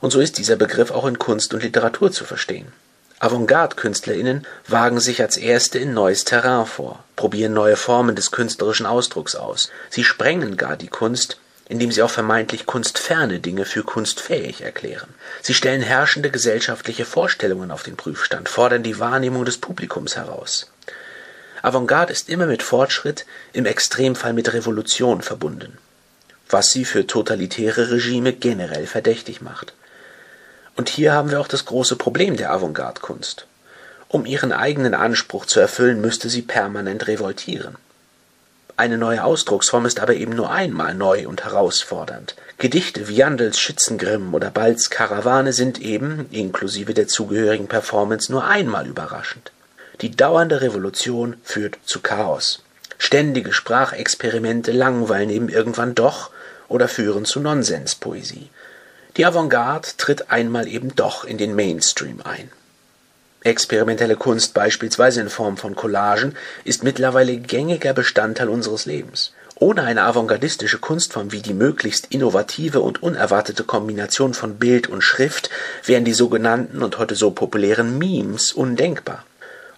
[0.00, 2.72] Und so ist dieser Begriff auch in Kunst und Literatur zu verstehen.
[3.20, 9.36] Avantgarde-KünstlerInnen wagen sich als Erste in neues Terrain vor, probieren neue Formen des künstlerischen Ausdrucks
[9.36, 9.70] aus.
[9.88, 15.14] Sie sprengen gar die Kunst, indem sie auch vermeintlich kunstferne Dinge für kunstfähig erklären.
[15.42, 20.70] Sie stellen herrschende gesellschaftliche Vorstellungen auf den Prüfstand, fordern die Wahrnehmung des Publikums heraus.
[21.66, 25.78] Avantgarde ist immer mit Fortschritt, im Extremfall mit Revolution verbunden,
[26.48, 29.72] was sie für totalitäre Regime generell verdächtig macht.
[30.76, 33.48] Und hier haben wir auch das große Problem der Avantgarde-Kunst.
[34.06, 37.74] Um ihren eigenen Anspruch zu erfüllen, müsste sie permanent revoltieren.
[38.76, 42.36] Eine neue Ausdrucksform ist aber eben nur einmal neu und herausfordernd.
[42.58, 48.86] Gedichte wie Jandels Schützengrimm oder Balz Karawane sind eben, inklusive der zugehörigen Performance, nur einmal
[48.86, 49.50] überraschend.
[50.02, 52.62] Die dauernde Revolution führt zu Chaos.
[52.98, 56.30] Ständige Sprachexperimente langweilen eben irgendwann doch
[56.68, 58.50] oder führen zu Nonsenspoesie.
[59.16, 62.50] Die Avantgarde tritt einmal eben doch in den Mainstream ein.
[63.42, 69.32] Experimentelle Kunst beispielsweise in Form von Collagen ist mittlerweile gängiger Bestandteil unseres Lebens.
[69.54, 75.48] Ohne eine avantgardistische Kunstform wie die möglichst innovative und unerwartete Kombination von Bild und Schrift
[75.84, 79.24] wären die sogenannten und heute so populären Memes undenkbar.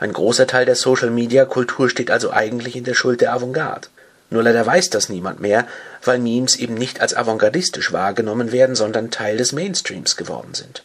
[0.00, 3.88] Ein großer Teil der Social-Media-Kultur steht also eigentlich in der Schuld der Avantgarde.
[4.30, 5.66] Nur leider weiß das niemand mehr,
[6.04, 10.82] weil Memes eben nicht als avantgardistisch wahrgenommen werden, sondern Teil des Mainstreams geworden sind.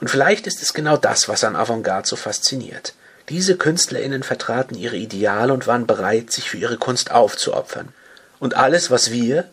[0.00, 2.94] Und vielleicht ist es genau das, was an Avantgarde so fasziniert.
[3.28, 7.90] Diese KünstlerInnen vertraten ihre Ideale und waren bereit, sich für ihre Kunst aufzuopfern.
[8.40, 9.44] Und alles, was wir,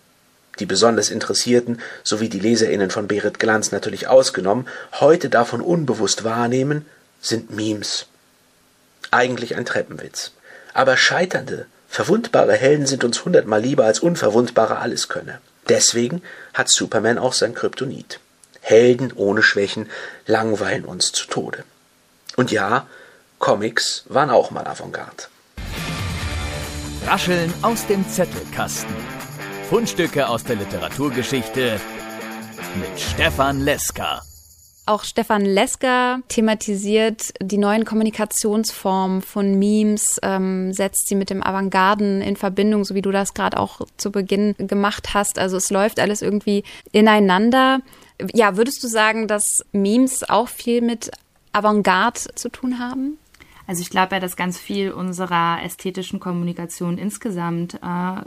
[0.59, 4.67] die besonders Interessierten sowie die LeserInnen von Berit Glanz natürlich ausgenommen,
[4.99, 6.85] heute davon unbewusst wahrnehmen,
[7.21, 8.07] sind Memes.
[9.11, 10.31] Eigentlich ein Treppenwitz.
[10.73, 15.39] Aber Scheiternde, Verwundbare Helden sind uns hundertmal lieber als unverwundbare Alleskönner.
[15.69, 16.21] Deswegen
[16.53, 18.19] hat Superman auch sein Kryptonit.
[18.61, 19.89] Helden ohne Schwächen
[20.25, 21.63] langweilen uns zu Tode.
[22.35, 22.87] Und ja,
[23.39, 25.23] Comics waren auch mal Avantgarde.
[27.05, 28.95] Rascheln aus dem Zettelkasten.
[29.69, 31.79] Fundstücke aus der Literaturgeschichte
[32.75, 34.21] mit Stefan Leska.
[34.87, 42.21] Auch Stefan Lesker thematisiert die neuen Kommunikationsformen von Memes, ähm, setzt sie mit dem Avantgarden
[42.21, 45.39] in Verbindung, so wie du das gerade auch zu Beginn gemacht hast.
[45.39, 46.63] Also es läuft alles irgendwie
[46.93, 47.81] ineinander.
[48.33, 51.11] Ja, würdest du sagen, dass Memes auch viel mit
[51.51, 53.17] Avantgarde zu tun haben?
[53.67, 58.21] Also ich glaube ja, dass ganz viel unserer ästhetischen Kommunikation insgesamt äh,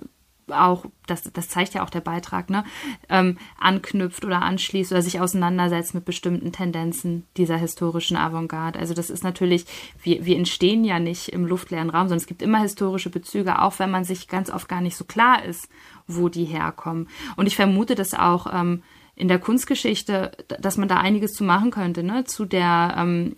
[0.53, 2.65] auch, das, das zeigt ja auch der Beitrag, ne,
[3.09, 8.79] ähm, anknüpft oder anschließt oder sich auseinandersetzt mit bestimmten Tendenzen dieser historischen Avantgarde.
[8.79, 9.67] Also das ist natürlich,
[10.03, 13.79] wir, wir entstehen ja nicht im luftleeren Raum, sondern es gibt immer historische Bezüge, auch
[13.79, 15.69] wenn man sich ganz oft gar nicht so klar ist,
[16.07, 17.09] wo die herkommen.
[17.37, 18.83] Und ich vermute, dass auch ähm,
[19.21, 22.25] in der Kunstgeschichte, dass man da einiges zu machen könnte, ne?
[22.25, 23.35] zu der, ähm,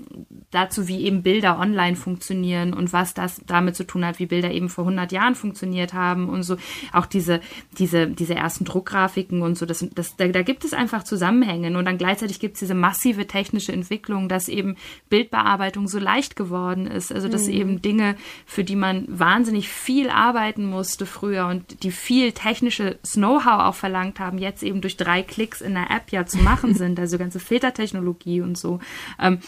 [0.52, 4.52] dazu, wie eben Bilder online funktionieren und was das damit zu tun hat, wie Bilder
[4.52, 6.56] eben vor 100 Jahren funktioniert haben und so.
[6.92, 7.40] Auch diese,
[7.78, 11.84] diese, diese ersten Druckgrafiken und so, das, das, da, da gibt es einfach Zusammenhänge und
[11.84, 14.76] dann gleichzeitig gibt es diese massive technische Entwicklung, dass eben
[15.08, 17.12] Bildbearbeitung so leicht geworden ist.
[17.12, 17.54] Also, dass mhm.
[17.54, 18.14] eben Dinge,
[18.46, 24.20] für die man wahnsinnig viel arbeiten musste früher und die viel technisches Know-how auch verlangt
[24.20, 27.40] haben, jetzt eben durch drei Klicks in der App ja zu machen sind, also ganze
[27.40, 28.80] Filtertechnologie und so.
[29.18, 29.38] Ähm,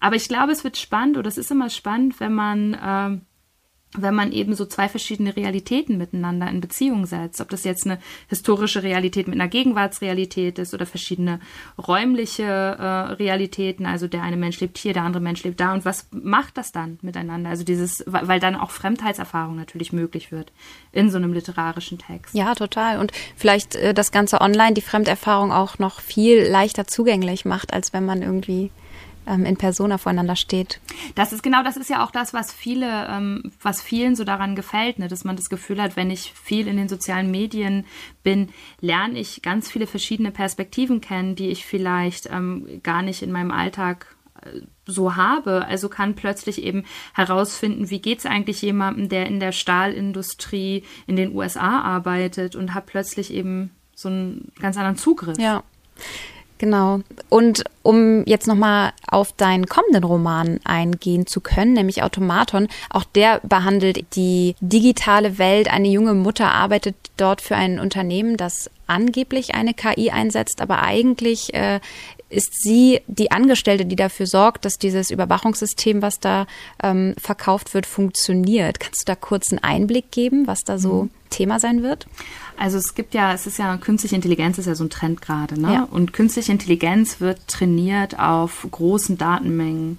[0.00, 3.20] aber ich glaube, es wird spannend oder es ist immer spannend, wenn man ähm,
[3.96, 7.40] wenn man eben so zwei verschiedene Realitäten miteinander in Beziehung setzt.
[7.40, 11.40] Ob das jetzt eine historische Realität mit einer Gegenwartsrealität ist oder verschiedene
[11.78, 12.84] räumliche äh,
[13.14, 13.86] Realitäten.
[13.86, 15.72] Also der eine Mensch lebt hier, der andere Mensch lebt da.
[15.72, 17.50] Und was macht das dann miteinander?
[17.50, 20.52] Also dieses, weil dann auch Fremdheitserfahrung natürlich möglich wird
[20.92, 22.34] in so einem literarischen Text.
[22.34, 22.98] Ja, total.
[22.98, 27.92] Und vielleicht äh, das Ganze online die Fremderfahrung auch noch viel leichter zugänglich macht, als
[27.92, 28.70] wenn man irgendwie
[29.26, 30.80] ähm, in Persona voreinander steht.
[31.14, 34.56] Das ist genau, das ist ja auch das, was viele, ähm, was vielen so daran
[34.56, 35.08] gefällt, ne?
[35.08, 37.86] dass man das Gefühl hat, wenn ich viel in den sozialen Medien
[38.22, 38.50] bin,
[38.80, 43.50] lerne ich ganz viele verschiedene Perspektiven kennen, die ich vielleicht ähm, gar nicht in meinem
[43.50, 45.64] Alltag äh, so habe.
[45.66, 51.16] Also kann plötzlich eben herausfinden, wie geht es eigentlich jemandem, der in der Stahlindustrie in
[51.16, 55.38] den USA arbeitet und hat plötzlich eben so einen ganz anderen Zugriff.
[55.38, 55.62] Ja.
[56.64, 57.00] Genau.
[57.28, 63.40] Und um jetzt nochmal auf deinen kommenden Roman eingehen zu können, nämlich Automaton, auch der
[63.42, 65.70] behandelt die digitale Welt.
[65.70, 71.52] Eine junge Mutter arbeitet dort für ein Unternehmen, das angeblich eine KI einsetzt, aber eigentlich
[71.52, 71.80] äh,
[72.34, 76.46] ist sie die Angestellte, die dafür sorgt, dass dieses Überwachungssystem, was da
[76.82, 78.80] ähm, verkauft wird, funktioniert.
[78.80, 81.10] Kannst du da kurz einen Einblick geben, was da so mhm.
[81.30, 82.06] Thema sein wird?
[82.56, 85.60] Also es gibt ja, es ist ja, künstliche Intelligenz ist ja so ein Trend gerade,
[85.60, 85.72] ne?
[85.72, 85.88] Ja.
[85.90, 89.98] Und künstliche Intelligenz wird trainiert auf großen Datenmengen.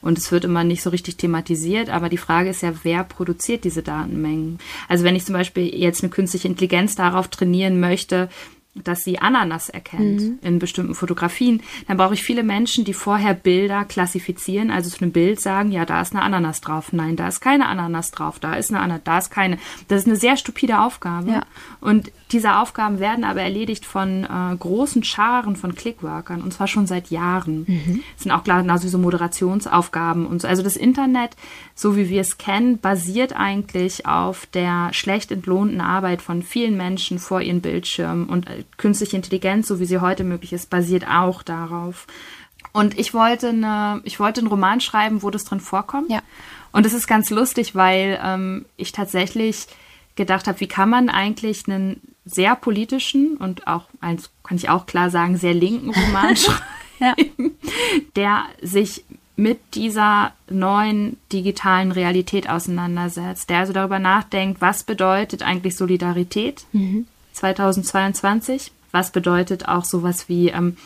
[0.00, 3.64] Und es wird immer nicht so richtig thematisiert, aber die Frage ist ja, wer produziert
[3.64, 4.58] diese Datenmengen?
[4.88, 8.28] Also wenn ich zum Beispiel jetzt eine künstliche Intelligenz darauf trainieren möchte,
[8.74, 10.38] dass sie Ananas erkennt mhm.
[10.42, 15.12] in bestimmten Fotografien, dann brauche ich viele Menschen, die vorher Bilder klassifizieren, also zu einem
[15.12, 18.54] Bild sagen, ja, da ist eine Ananas drauf, nein, da ist keine Ananas drauf, da
[18.54, 19.58] ist eine Ananas, da ist keine.
[19.88, 21.30] Das ist eine sehr stupide Aufgabe.
[21.30, 21.42] Ja.
[21.80, 26.86] Und diese Aufgaben werden aber erledigt von äh, großen Scharen von Clickworkern und zwar schon
[26.86, 27.64] seit Jahren.
[27.66, 28.02] Mhm.
[28.14, 30.48] Das sind auch genauso so Moderationsaufgaben und so.
[30.48, 31.36] Also das Internet,
[31.74, 37.18] so wie wir es kennen, basiert eigentlich auf der schlecht entlohnten Arbeit von vielen Menschen
[37.18, 41.42] vor ihren Bildschirmen und äh, künstliche Intelligenz, so wie sie heute möglich ist, basiert auch
[41.42, 42.06] darauf.
[42.72, 46.10] Und ich wollte eine, ich wollte einen Roman schreiben, wo das drin vorkommt.
[46.10, 46.20] Ja.
[46.72, 49.66] Und es ist ganz lustig, weil ähm, ich tatsächlich
[50.16, 54.86] gedacht habe, wie kann man eigentlich einen sehr politischen und auch, eins kann ich auch
[54.86, 56.62] klar sagen, sehr linken Roman schreiben,
[57.00, 57.14] ja.
[58.16, 59.04] der sich
[59.36, 67.06] mit dieser neuen digitalen Realität auseinandersetzt, der also darüber nachdenkt, was bedeutet eigentlich Solidarität mhm.
[67.38, 70.76] 2022, was bedeutet auch sowas wie, ähm,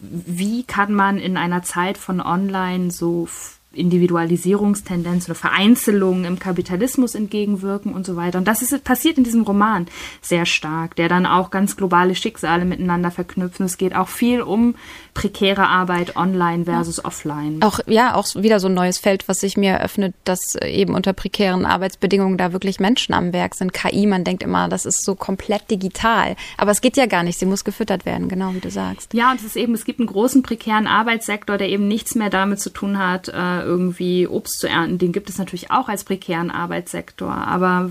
[0.00, 3.28] wie kann man in einer Zeit von Online so
[3.72, 8.38] Individualisierungstendenzen oder Vereinzelungen im Kapitalismus entgegenwirken und so weiter.
[8.38, 9.86] Und das ist passiert in diesem Roman
[10.22, 13.60] sehr stark, der dann auch ganz globale Schicksale miteinander verknüpft.
[13.60, 14.74] Und es geht auch viel um
[15.16, 17.62] prekäre Arbeit online versus offline.
[17.62, 21.14] Auch ja, auch wieder so ein neues Feld, was sich mir eröffnet, dass eben unter
[21.14, 23.72] prekären Arbeitsbedingungen da wirklich Menschen am Werk sind.
[23.72, 27.38] KI, man denkt immer, das ist so komplett digital, aber es geht ja gar nicht.
[27.38, 29.14] Sie muss gefüttert werden, genau wie du sagst.
[29.14, 32.28] Ja, und es ist eben, es gibt einen großen prekären Arbeitssektor, der eben nichts mehr
[32.28, 34.98] damit zu tun hat, äh, irgendwie Obst zu ernten.
[34.98, 37.32] Den gibt es natürlich auch als prekären Arbeitssektor.
[37.32, 37.90] Aber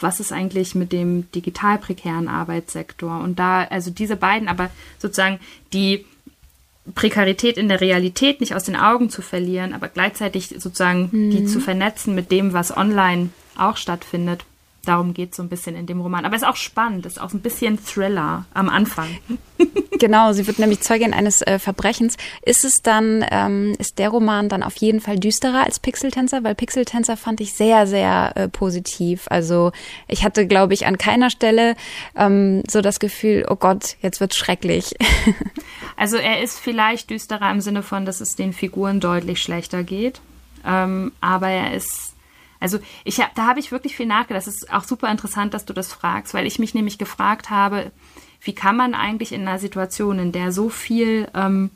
[0.00, 3.20] was ist eigentlich mit dem digital prekären Arbeitssektor?
[3.20, 5.40] Und da, also diese beiden, aber sozusagen
[5.72, 6.04] die
[6.94, 11.30] Prekarität in der Realität nicht aus den Augen zu verlieren, aber gleichzeitig sozusagen mhm.
[11.30, 14.44] die zu vernetzen mit dem, was online auch stattfindet.
[14.84, 16.24] Darum geht es so ein bisschen in dem Roman.
[16.24, 19.08] Aber es ist auch spannend, es ist auch ein bisschen Thriller am Anfang.
[19.98, 22.16] Genau, sie wird nämlich Zeugin eines äh, Verbrechens.
[22.42, 26.44] Ist es dann, ähm, ist der Roman dann auf jeden Fall düsterer als Pixeltänzer?
[26.44, 29.26] Weil Pixeltänzer fand ich sehr, sehr äh, positiv.
[29.28, 29.72] Also
[30.06, 31.74] ich hatte, glaube ich, an keiner Stelle
[32.16, 34.94] ähm, so das Gefühl, oh Gott, jetzt wird's schrecklich.
[35.96, 40.20] Also er ist vielleicht düsterer im Sinne von, dass es den Figuren deutlich schlechter geht.
[40.64, 42.14] Ähm, aber er ist
[42.60, 44.46] also ich hab, da habe ich wirklich viel nachgedacht.
[44.46, 47.90] Das ist auch super interessant, dass du das fragst, weil ich mich nämlich gefragt habe,
[48.48, 51.68] wie kann man eigentlich in einer Situation, in der so viel ähm,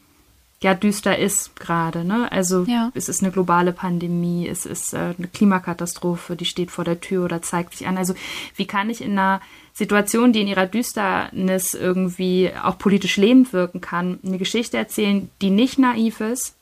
[0.63, 2.33] ja düster ist gerade, ne?
[2.33, 2.91] Also ja.
[2.95, 7.27] es ist eine globale Pandemie, es ist äh, eine Klimakatastrophe, die steht vor der Tür
[7.27, 7.99] oder zeigt sich an.
[7.99, 8.15] Also
[8.57, 9.43] wie kann ich in einer
[9.75, 15.51] Situation, die in ihrer Düsternis irgendwie auch politisch lebend wirken kann, eine Geschichte erzählen, die
[15.51, 16.55] nicht naiv ist,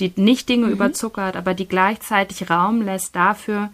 [0.00, 0.72] die nicht Dinge mhm.
[0.72, 3.68] überzuckert, aber die gleichzeitig Raum lässt dafür,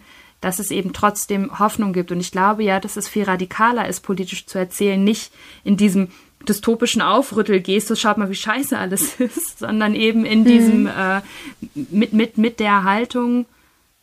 [0.45, 2.11] dass es eben trotzdem Hoffnung gibt.
[2.11, 5.31] Und ich glaube ja, dass es viel radikaler ist, politisch zu erzählen, nicht
[5.63, 6.09] in diesem
[6.47, 10.45] dystopischen Aufrüttelgestus, schaut mal, wie scheiße alles ist, sondern eben in mhm.
[10.45, 11.21] diesem, äh,
[11.73, 13.47] mit, mit, mit der Haltung,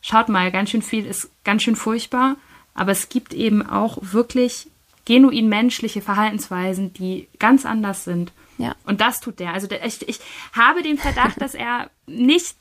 [0.01, 2.35] schaut mal, ganz schön viel ist ganz schön furchtbar,
[2.75, 4.67] aber es gibt eben auch wirklich
[5.05, 8.33] genuin menschliche Verhaltensweisen, die ganz anders sind.
[8.59, 8.75] Ja.
[8.85, 9.53] Und das tut der.
[9.53, 10.19] Also der, ich, ich
[10.55, 12.57] habe den Verdacht, dass er nicht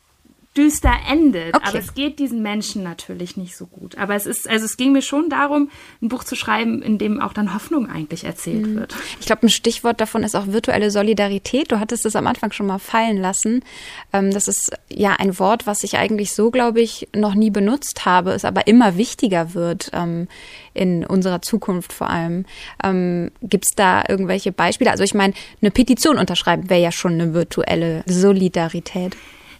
[0.57, 1.55] düster endet.
[1.55, 1.65] Okay.
[1.65, 3.97] Aber es geht diesen Menschen natürlich nicht so gut.
[3.97, 5.69] Aber es ist, also es ging mir schon darum,
[6.01, 8.75] ein Buch zu schreiben, in dem auch dann Hoffnung eigentlich erzählt mhm.
[8.75, 8.95] wird.
[9.19, 11.71] Ich glaube, ein Stichwort davon ist auch virtuelle Solidarität.
[11.71, 13.63] Du hattest es am Anfang schon mal fallen lassen.
[14.11, 18.05] Ähm, das ist ja ein Wort, was ich eigentlich so, glaube ich, noch nie benutzt
[18.05, 20.27] habe, es aber immer wichtiger wird ähm,
[20.73, 22.45] in unserer Zukunft vor allem.
[22.83, 24.91] Ähm, Gibt es da irgendwelche Beispiele?
[24.91, 29.15] Also ich meine, eine Petition unterschreiben wäre ja schon eine virtuelle Solidarität.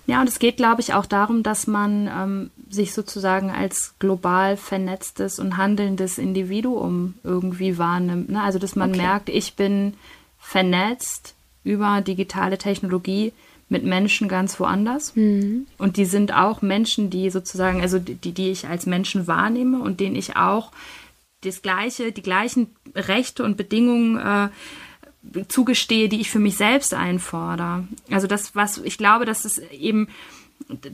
[0.08, 4.58] Ja, und es geht, glaube ich, auch darum, dass man ähm, sich sozusagen als global
[4.58, 8.30] vernetztes und handelndes Individuum irgendwie wahrnimmt.
[8.30, 8.42] Ne?
[8.42, 9.02] Also, dass man okay.
[9.02, 9.94] merkt, ich bin
[10.40, 13.32] vernetzt über digitale Technologie
[13.70, 15.16] mit Menschen ganz woanders.
[15.16, 15.66] Mhm.
[15.78, 20.00] Und die sind auch Menschen, die sozusagen, also die, die ich als Menschen wahrnehme und
[20.00, 20.72] denen ich auch
[21.42, 24.50] das gleiche, die gleichen Rechte und Bedingungen äh,
[25.48, 27.88] zugestehe, die ich für mich selbst einfordere.
[28.10, 30.08] Also das, was ich glaube, dass es eben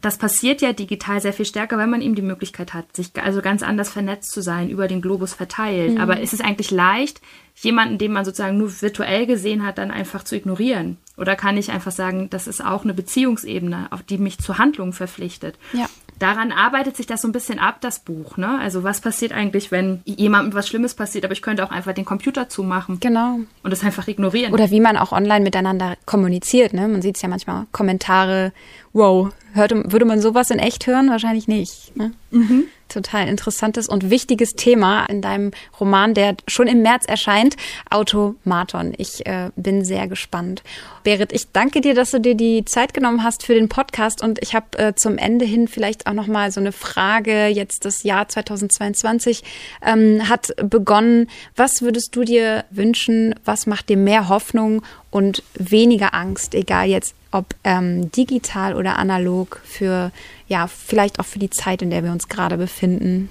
[0.01, 3.41] das passiert ja digital sehr viel stärker, weil man eben die Möglichkeit hat, sich also
[3.41, 5.95] ganz anders vernetzt zu sein, über den Globus verteilt.
[5.95, 6.01] Mhm.
[6.01, 7.21] Aber ist es eigentlich leicht,
[7.55, 10.97] jemanden, den man sozusagen nur virtuell gesehen hat, dann einfach zu ignorieren?
[11.17, 14.93] Oder kann ich einfach sagen, das ist auch eine Beziehungsebene, auf die mich zur Handlung
[14.93, 15.57] verpflichtet?
[15.73, 15.89] Ja
[16.19, 18.37] daran arbeitet sich das so ein bisschen ab, das Buch.
[18.37, 18.59] Ne?
[18.59, 22.05] Also was passiert eigentlich, wenn jemandem was Schlimmes passiert, aber ich könnte auch einfach den
[22.05, 22.99] Computer zumachen.
[22.99, 23.39] Genau.
[23.63, 24.53] Und es einfach ignorieren.
[24.53, 26.73] Oder wie man auch online miteinander kommuniziert.
[26.73, 26.87] Ne?
[26.87, 28.53] Man sieht es ja manchmal, Kommentare,
[28.93, 31.09] wow, hörte, würde man sowas in echt hören?
[31.09, 31.95] Wahrscheinlich nicht.
[31.95, 32.13] Ne?
[32.31, 37.55] Mhm total interessantes und wichtiges Thema in deinem Roman, der schon im März erscheint,
[37.89, 38.93] Automaton.
[38.97, 40.63] Ich äh, bin sehr gespannt.
[41.03, 44.39] Berit, ich danke dir, dass du dir die Zeit genommen hast für den Podcast und
[44.41, 47.47] ich habe äh, zum Ende hin vielleicht auch noch mal so eine Frage.
[47.47, 49.43] Jetzt das Jahr 2022
[49.85, 51.29] ähm, hat begonnen.
[51.55, 53.35] Was würdest du dir wünschen?
[53.45, 54.83] Was macht dir mehr Hoffnung
[55.17, 60.11] und weniger Angst, egal jetzt ob ähm, digital oder analog, für
[60.47, 63.29] ja, vielleicht auch für die Zeit, in der wir uns gerade befinden?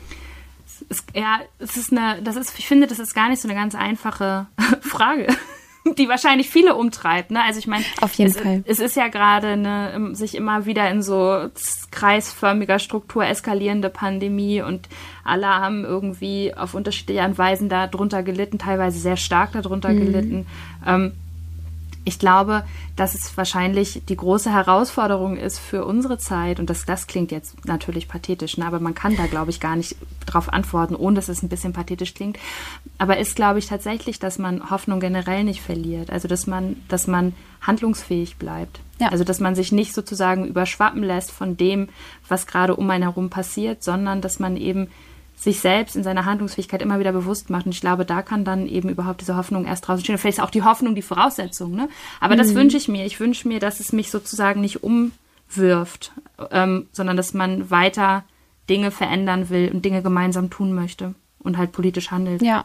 [0.88, 3.56] Es, ja, es ist eine, das ist, ich finde, das ist gar nicht so eine
[3.56, 4.48] ganz einfache
[4.80, 5.28] Frage.
[5.96, 7.30] die wahrscheinlich viele umtreibt.
[7.30, 7.40] Ne?
[7.44, 8.64] Also ich meine, auf jeden es, Fall.
[8.66, 11.48] Es ist ja gerade eine sich immer wieder in so
[11.92, 14.88] kreisförmiger Struktur eskalierende Pandemie und
[15.22, 20.00] alle haben irgendwie auf unterschiedliche Weisen darunter gelitten, teilweise sehr stark darunter mhm.
[20.00, 20.46] gelitten.
[20.84, 21.12] Ähm,
[22.06, 27.08] ich glaube, dass es wahrscheinlich die große Herausforderung ist für unsere Zeit, und das, das
[27.08, 30.94] klingt jetzt natürlich pathetisch, ne, aber man kann da, glaube ich, gar nicht darauf antworten,
[30.94, 32.38] ohne dass es ein bisschen pathetisch klingt.
[32.96, 36.10] Aber ist, glaube ich, tatsächlich, dass man Hoffnung generell nicht verliert.
[36.10, 38.78] Also, dass man, dass man handlungsfähig bleibt.
[39.00, 39.08] Ja.
[39.08, 41.88] Also, dass man sich nicht sozusagen überschwappen lässt von dem,
[42.28, 44.86] was gerade um einen herum passiert, sondern dass man eben
[45.36, 47.66] sich selbst in seiner Handlungsfähigkeit immer wieder bewusst macht.
[47.66, 50.18] Und ich glaube, da kann dann eben überhaupt diese Hoffnung erst draußen stehen.
[50.18, 51.74] Vielleicht ist auch die Hoffnung die Voraussetzung.
[51.74, 51.88] Ne?
[52.20, 52.38] Aber mhm.
[52.38, 53.04] das wünsche ich mir.
[53.04, 56.12] Ich wünsche mir, dass es mich sozusagen nicht umwirft,
[56.50, 58.24] ähm, sondern dass man weiter
[58.70, 62.42] Dinge verändern will und Dinge gemeinsam tun möchte und halt politisch handelt.
[62.42, 62.64] Ja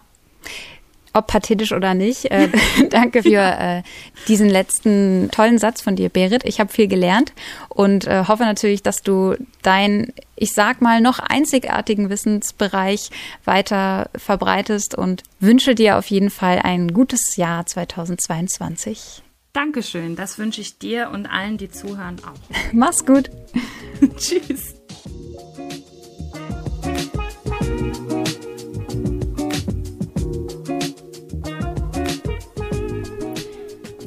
[1.14, 2.26] ob pathetisch oder nicht.
[2.32, 2.50] Äh,
[2.90, 3.84] danke für äh,
[4.28, 6.44] diesen letzten tollen Satz von dir, Berit.
[6.46, 7.34] Ich habe viel gelernt
[7.70, 13.10] und äh, hoffe natürlich, dass du dein, ich sag mal, noch einzigartigen Wissensbereich
[13.46, 19.24] weiter verbreitest und wünsche dir auf jeden Fall ein gutes Jahr 2022.
[19.54, 22.40] Dankeschön, das wünsche ich dir und allen, die zuhören, auch.
[22.72, 23.30] Mach's gut.
[24.18, 24.81] Tschüss.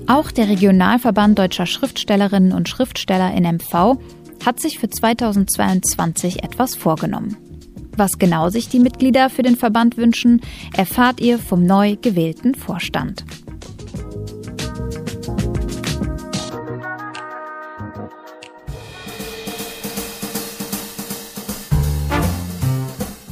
[0.07, 3.97] Auch der Regionalverband deutscher Schriftstellerinnen und Schriftsteller in MV
[4.45, 7.39] hat sich für 2022 etwas vorgenommen.
[7.97, 10.43] Was genau sich die Mitglieder für den Verband wünschen,
[10.77, 13.25] erfahrt ihr vom neu gewählten Vorstand.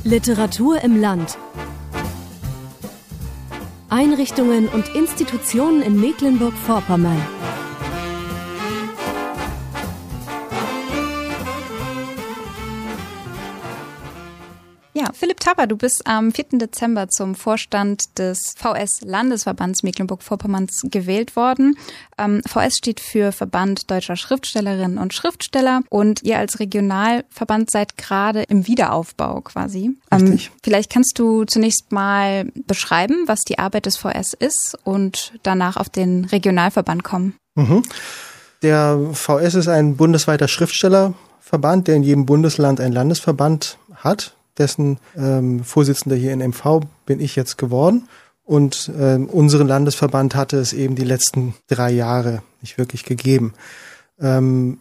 [0.05, 1.37] Literatur im Land
[3.93, 7.21] Einrichtungen und Institutionen in Mecklenburg-Vorpommern.
[15.23, 16.59] Philipp Tapper, du bist am 4.
[16.59, 21.79] Dezember zum Vorstand des VS-Landesverbands Mecklenburg-Vorpommerns gewählt worden.
[22.19, 28.43] Ähm, VS steht für Verband Deutscher Schriftstellerinnen und Schriftsteller und ihr als Regionalverband seid gerade
[28.43, 29.97] im Wiederaufbau quasi.
[30.11, 35.77] Ähm, vielleicht kannst du zunächst mal beschreiben, was die Arbeit des VS ist und danach
[35.77, 37.37] auf den Regionalverband kommen.
[37.55, 37.85] Mhm.
[38.63, 45.65] Der VS ist ein bundesweiter Schriftstellerverband, der in jedem Bundesland einen Landesverband hat dessen ähm,
[45.65, 48.09] Vorsitzender hier in MV bin ich jetzt geworden.
[48.45, 53.55] Und ähm, unseren Landesverband hatte es eben die letzten drei Jahre nicht wirklich gegeben.
[54.21, 54.79] Ähm,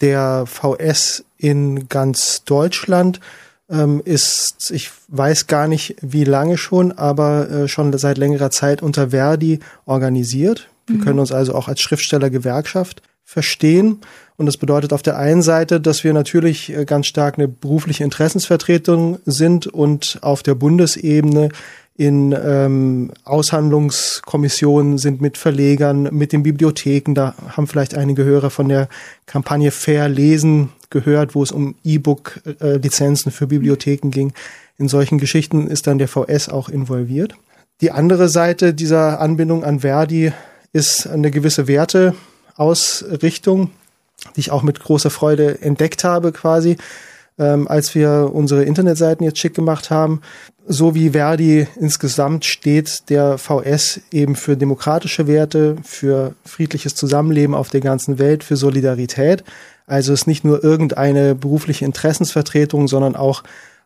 [0.00, 3.20] der VS in ganz Deutschland
[3.68, 8.82] ähm, ist, ich weiß gar nicht wie lange schon, aber äh, schon seit längerer Zeit
[8.82, 10.68] unter Verdi organisiert.
[10.86, 11.04] Wir mhm.
[11.04, 13.02] können uns also auch als Schriftstellergewerkschaft
[13.32, 14.00] verstehen.
[14.36, 18.04] Und das bedeutet auf der einen Seite, dass wir natürlich äh, ganz stark eine berufliche
[18.04, 21.48] Interessensvertretung sind und auf der Bundesebene
[21.96, 27.14] in ähm, Aushandlungskommissionen sind mit Verlegern, mit den Bibliotheken.
[27.14, 28.88] Da haben vielleicht einige Hörer von der
[29.26, 34.32] Kampagne Fair Lesen gehört, wo es um E-Book-Lizenzen für Bibliotheken ging.
[34.76, 37.34] In solchen Geschichten ist dann der VS auch involviert.
[37.80, 40.32] Die andere Seite dieser Anbindung an Verdi
[40.72, 41.66] ist eine gewisse
[42.56, 43.70] Werteausrichtung
[44.36, 46.76] die ich auch mit großer Freude entdeckt habe quasi,
[47.38, 50.20] ähm, als wir unsere Internetseiten jetzt schick gemacht haben.
[50.66, 57.70] So wie Verdi insgesamt steht der VS eben für demokratische Werte, für friedliches Zusammenleben auf
[57.70, 59.42] der ganzen Welt, für Solidarität.
[59.86, 63.42] Also es ist nicht nur irgendeine berufliche Interessensvertretung, sondern auch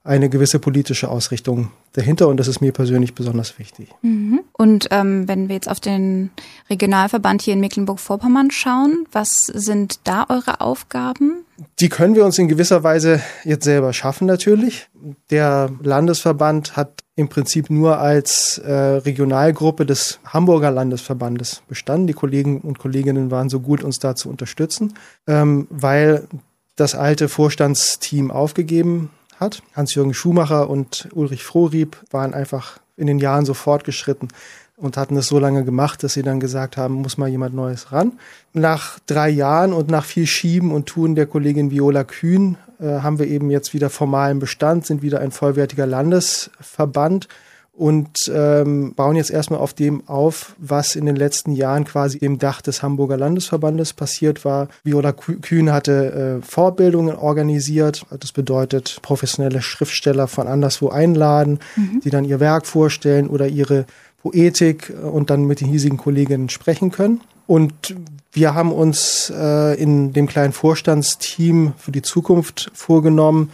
[0.07, 3.89] eine gewisse politische Ausrichtung dahinter und das ist mir persönlich besonders wichtig.
[4.03, 4.41] Mhm.
[4.53, 6.31] Und ähm, wenn wir jetzt auf den
[6.71, 11.45] Regionalverband hier in Mecklenburg-Vorpommern schauen, was sind da eure Aufgaben?
[11.81, 14.89] Die können wir uns in gewisser Weise jetzt selber schaffen natürlich.
[15.31, 22.07] Der Landesverband hat im Prinzip nur als äh, Regionalgruppe des Hamburger Landesverbandes bestanden.
[22.07, 24.95] Die Kollegen und Kolleginnen waren so gut, uns da zu unterstützen,
[25.27, 26.29] ähm, weil
[26.77, 29.11] das alte Vorstandsteam aufgegeben
[29.41, 29.63] hat.
[29.75, 34.29] Hans-Jürgen Schumacher und Ulrich Frohrieb waren einfach in den Jahren so fortgeschritten
[34.77, 37.93] und hatten es so lange gemacht, dass sie dann gesagt haben, muss mal jemand Neues
[37.93, 38.13] ran.
[38.53, 43.19] Nach drei Jahren und nach viel Schieben und Tun der Kollegin Viola Kühn äh, haben
[43.19, 47.29] wir eben jetzt wieder formalen Bestand, sind wieder ein vollwertiger Landesverband
[47.77, 52.39] und ähm, bauen jetzt erstmal auf dem auf, was in den letzten Jahren quasi im
[52.39, 54.69] Dach des Hamburger Landesverbandes passiert war.
[54.83, 58.07] Viola Kühn hatte äh, Vorbildungen organisiert.
[58.19, 62.01] Das bedeutet professionelle Schriftsteller von anderswo einladen, mhm.
[62.03, 63.85] die dann ihr Werk vorstellen oder ihre
[64.23, 67.21] Poetik und dann mit den hiesigen Kolleginnen sprechen können.
[67.47, 67.95] Und
[68.33, 73.51] wir haben uns äh, in dem kleinen Vorstandsteam für die Zukunft vorgenommen,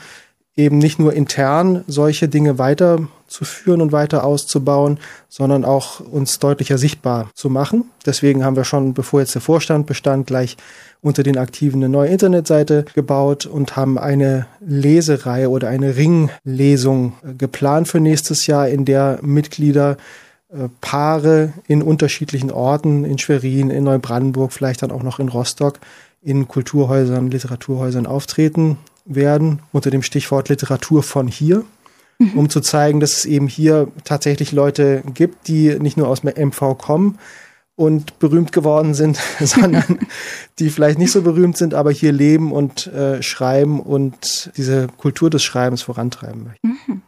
[0.56, 4.98] eben nicht nur intern solche Dinge weiterzuführen und weiter auszubauen,
[5.28, 7.84] sondern auch uns deutlicher sichtbar zu machen.
[8.04, 10.56] Deswegen haben wir schon, bevor jetzt der Vorstand bestand, gleich
[11.00, 17.32] unter den Aktiven eine neue Internetseite gebaut und haben eine Lesereihe oder eine Ringlesung äh,
[17.34, 19.96] geplant für nächstes Jahr, in der Mitglieder
[20.50, 25.80] äh, Paare in unterschiedlichen Orten, in Schwerin, in Neubrandenburg, vielleicht dann auch noch in Rostock,
[26.20, 31.64] in Kulturhäusern, Literaturhäusern auftreten werden, unter dem Stichwort Literatur von hier,
[32.18, 32.38] mhm.
[32.38, 36.78] um zu zeigen, dass es eben hier tatsächlich Leute gibt, die nicht nur aus MV
[36.78, 37.18] kommen
[37.74, 40.06] und berühmt geworden sind, sondern
[40.58, 45.30] die vielleicht nicht so berühmt sind, aber hier leben und äh, schreiben und diese Kultur
[45.30, 46.68] des Schreibens vorantreiben möchten.
[46.68, 47.02] Mhm.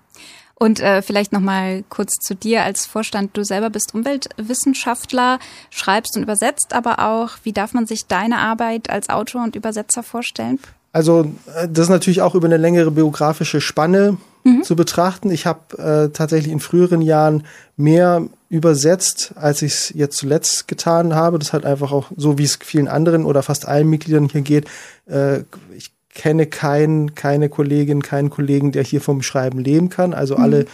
[0.57, 3.37] Und äh, vielleicht noch mal kurz zu dir als Vorstand.
[3.37, 5.41] Du selber bist Umweltwissenschaftler,
[5.71, 10.05] schreibst und übersetzt, aber auch, wie darf man sich deine Arbeit als Autor und Übersetzer
[10.05, 10.61] vorstellen?
[10.95, 11.27] Also
[11.57, 14.63] äh, das ist natürlich auch über eine längere biografische Spanne mhm.
[14.63, 15.31] zu betrachten.
[15.31, 17.45] Ich habe äh, tatsächlich in früheren Jahren
[17.77, 21.41] mehr übersetzt, als ich es jetzt zuletzt getan habe.
[21.41, 24.67] Das hat einfach auch so, wie es vielen anderen oder fast allen Mitgliedern hier geht.
[25.07, 25.41] Äh,
[25.77, 30.15] ich kenne keinen, keine Kollegin, keinen Kollegen, der hier vom Schreiben leben kann.
[30.15, 30.67] Also alle mhm.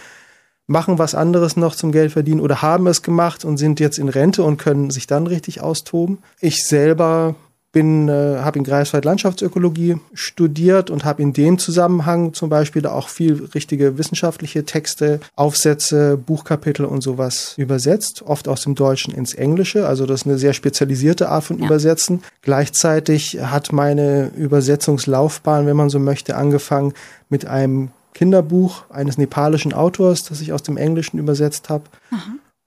[0.67, 4.07] machen was anderes noch zum Geld verdienen oder haben es gemacht und sind jetzt in
[4.07, 6.19] Rente und können sich dann richtig austoben.
[6.39, 7.33] Ich selber
[7.71, 13.07] bin, äh, habe in Greifswald Landschaftsökologie studiert und habe in dem Zusammenhang zum Beispiel auch
[13.07, 19.87] viel richtige wissenschaftliche Texte, Aufsätze, Buchkapitel und sowas übersetzt, oft aus dem Deutschen ins Englische.
[19.87, 21.65] Also das ist eine sehr spezialisierte Art von ja.
[21.65, 22.23] Übersetzen.
[22.41, 26.93] Gleichzeitig hat meine Übersetzungslaufbahn, wenn man so möchte, angefangen
[27.29, 31.85] mit einem Kinderbuch eines nepalischen Autors, das ich aus dem Englischen übersetzt habe.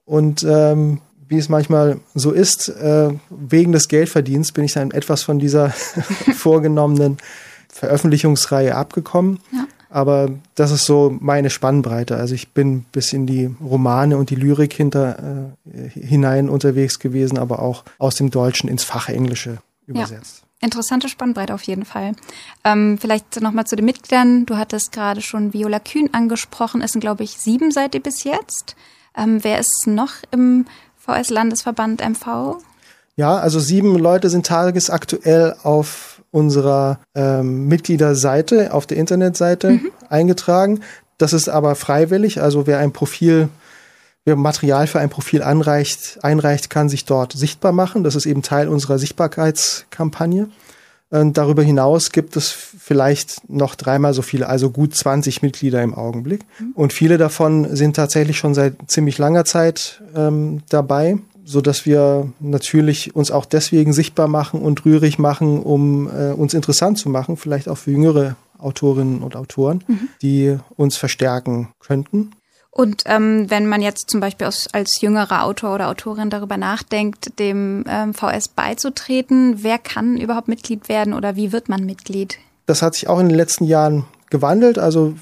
[0.05, 5.23] Und ähm, wie es manchmal so ist, äh, wegen des Geldverdienst bin ich dann etwas
[5.23, 5.69] von dieser
[6.35, 7.17] vorgenommenen
[7.69, 9.39] Veröffentlichungsreihe abgekommen.
[9.51, 9.67] Ja.
[9.89, 12.17] Aber das ist so meine Spannbreite.
[12.17, 17.37] Also ich bin bis in die Romane und die Lyrik hinter äh, hinein unterwegs gewesen,
[17.37, 20.39] aber auch aus dem Deutschen ins Fachenglische übersetzt.
[20.39, 20.65] Ja.
[20.65, 22.13] Interessante Spannbreite auf jeden Fall.
[22.63, 24.45] Ähm, vielleicht nochmal zu den Mitgliedern.
[24.45, 26.81] Du hattest gerade schon Viola Kühn angesprochen.
[26.81, 28.75] Es sind, glaube ich, sieben seid ihr bis jetzt.
[29.15, 30.65] Ähm, wer ist noch im
[31.05, 32.57] VS-Landesverband MV?
[33.15, 39.91] Ja, also sieben Leute sind tagesaktuell auf unserer ähm, Mitgliederseite, auf der Internetseite mhm.
[40.09, 40.81] eingetragen.
[41.17, 43.47] Das ist aber freiwillig, also wer ein Profil,
[44.25, 48.03] wer Material für ein Profil anreicht, einreicht, kann sich dort sichtbar machen.
[48.03, 50.49] Das ist eben Teil unserer Sichtbarkeitskampagne.
[51.11, 55.93] Und darüber hinaus gibt es vielleicht noch dreimal so viele, also gut 20 Mitglieder im
[55.93, 56.41] Augenblick.
[56.59, 56.71] Mhm.
[56.73, 62.31] Und viele davon sind tatsächlich schon seit ziemlich langer Zeit ähm, dabei, so dass wir
[62.39, 67.37] natürlich uns auch deswegen sichtbar machen und rührig machen, um äh, uns interessant zu machen,
[67.37, 70.09] vielleicht auch für jüngere Autorinnen und Autoren, mhm.
[70.21, 72.31] die uns verstärken könnten.
[72.77, 77.39] Und ähm, wenn man jetzt zum Beispiel aus, als jüngerer Autor oder Autorin darüber nachdenkt,
[77.39, 82.37] dem ähm, VS beizutreten, wer kann überhaupt Mitglied werden oder wie wird man Mitglied?
[82.65, 84.77] Das hat sich auch in den letzten Jahren gewandelt.
[84.77, 85.15] Also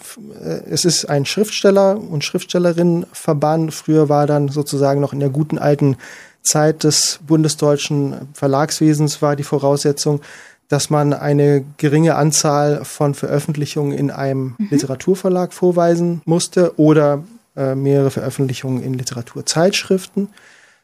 [0.43, 3.71] äh, es ist ein Schriftsteller- und Schriftstellerinnenverband.
[3.71, 5.97] Früher war dann sozusagen noch in der guten alten
[6.41, 10.21] Zeit des bundesdeutschen Verlagswesens war die Voraussetzung,
[10.69, 14.69] dass man eine geringe Anzahl von Veröffentlichungen in einem mhm.
[14.71, 17.23] Literaturverlag vorweisen musste oder
[17.55, 20.29] äh, mehrere Veröffentlichungen in Literaturzeitschriften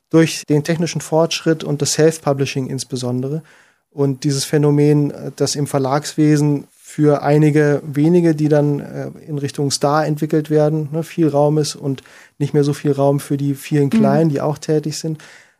[0.09, 3.43] durch den technischen Fortschritt und das Self-Publishing insbesondere.
[3.91, 9.72] Und dieses Phänomen, äh, das im Verlagswesen für einige wenige, die dann äh, in Richtung
[9.72, 12.03] Star entwickelt werden, ne, viel Raum ist und
[12.39, 13.89] nicht mehr so viel Raum für die vielen mhm.
[13.91, 14.34] Kleinen, mhm.
[14.34, 15.20] die auch tätig sind,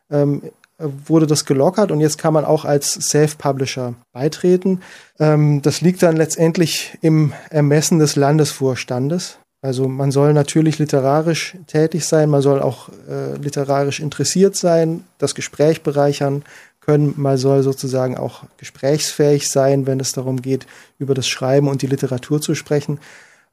[0.10, 0.42] ähm,
[0.80, 4.82] wurde das gelockert und jetzt kann man auch als Self-Publisher beitreten.
[5.20, 9.38] Ähm, das liegt dann letztendlich im Ermessen des Landesvorstandes.
[9.62, 15.36] Also man soll natürlich literarisch tätig sein, man soll auch äh, literarisch interessiert sein, das
[15.36, 16.44] Gespräch bereichern
[16.80, 20.66] können, man soll sozusagen auch gesprächsfähig sein, wenn es darum geht,
[20.98, 23.00] über das Schreiben und die Literatur zu sprechen.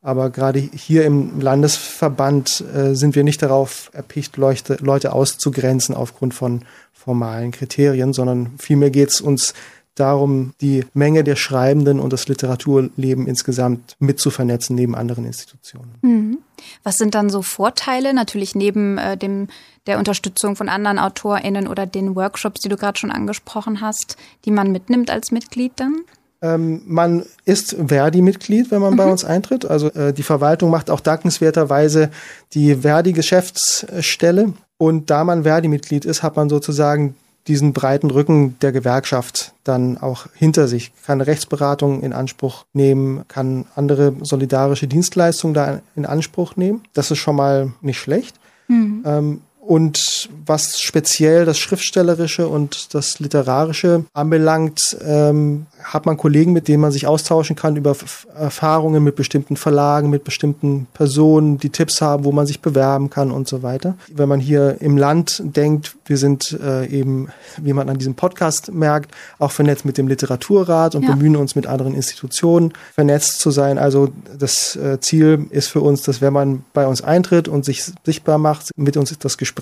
[0.01, 6.35] Aber gerade hier im Landesverband äh, sind wir nicht darauf erpicht, Leute, Leute auszugrenzen aufgrund
[6.35, 9.55] von formalen Kriterien, sondern vielmehr geht es uns
[9.97, 15.95] darum, die Menge der Schreibenden und das Literaturleben insgesamt mit zu vernetzen neben anderen Institutionen.
[16.03, 16.39] Mhm.
[16.83, 19.49] Was sind dann so Vorteile, natürlich neben äh, dem,
[19.87, 24.51] der Unterstützung von anderen AutorInnen oder den Workshops, die du gerade schon angesprochen hast, die
[24.51, 25.97] man mitnimmt als Mitglied dann?
[26.43, 28.99] Ähm, man ist Verdi-Mitglied, wenn man mhm.
[28.99, 29.65] bei uns eintritt.
[29.65, 32.11] Also äh, die Verwaltung macht auch dankenswerterweise
[32.53, 37.15] die Verdi-Geschäftsstelle Und da man Verdi-Mitglied ist, hat man sozusagen
[37.49, 43.67] diesen breiten Rücken der Gewerkschaft dann auch hinter sich, kann Rechtsberatung in Anspruch nehmen, kann
[43.75, 46.83] andere solidarische Dienstleistungen da in Anspruch nehmen.
[46.93, 48.37] Das ist schon mal nicht schlecht.
[48.69, 49.03] Mhm.
[49.05, 56.69] Ähm, und was speziell das Schriftstellerische und das Literarische anbelangt, ähm, hat man Kollegen, mit
[56.69, 57.97] denen man sich austauschen kann über
[58.39, 63.33] Erfahrungen mit bestimmten Verlagen, mit bestimmten Personen, die Tipps haben, wo man sich bewerben kann
[63.33, 63.97] und so weiter.
[64.13, 67.29] Wenn man hier im Land denkt, wir sind äh, eben,
[67.61, 71.11] wie man an diesem Podcast merkt, auch vernetzt mit dem Literaturrat und ja.
[71.11, 73.79] bemühen uns mit anderen Institutionen vernetzt zu sein.
[73.79, 77.85] Also das äh, Ziel ist für uns, dass wenn man bei uns eintritt und sich
[78.05, 79.56] sichtbar macht, mit uns das Gespräch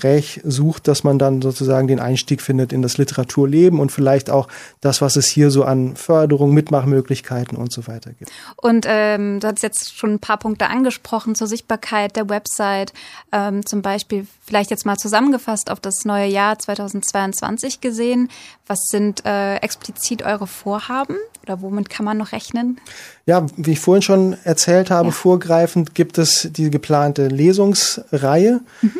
[0.45, 4.49] sucht, dass man dann sozusagen den Einstieg findet in das Literaturleben und vielleicht auch
[4.80, 8.30] das, was es hier so an Förderung Mitmachmöglichkeiten und so weiter gibt.
[8.57, 12.92] Und ähm, du hast jetzt schon ein paar Punkte angesprochen zur Sichtbarkeit der Website,
[13.32, 18.28] ähm, zum Beispiel vielleicht jetzt mal zusammengefasst auf das neue Jahr 2022 gesehen.
[18.66, 22.80] Was sind äh, explizit eure Vorhaben oder womit kann man noch rechnen?
[23.26, 25.14] Ja, wie ich vorhin schon erzählt habe, ja.
[25.14, 28.61] vorgreifend gibt es die geplante Lesungsreihe.
[28.82, 28.92] Mhm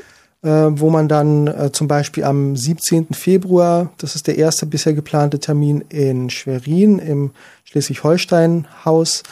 [0.49, 3.09] wo man dann äh, zum Beispiel am 17.
[3.13, 7.31] Februar, das ist der erste bisher geplante Termin in Schwerin im
[7.65, 9.23] Schleswig-Holstein-Haus,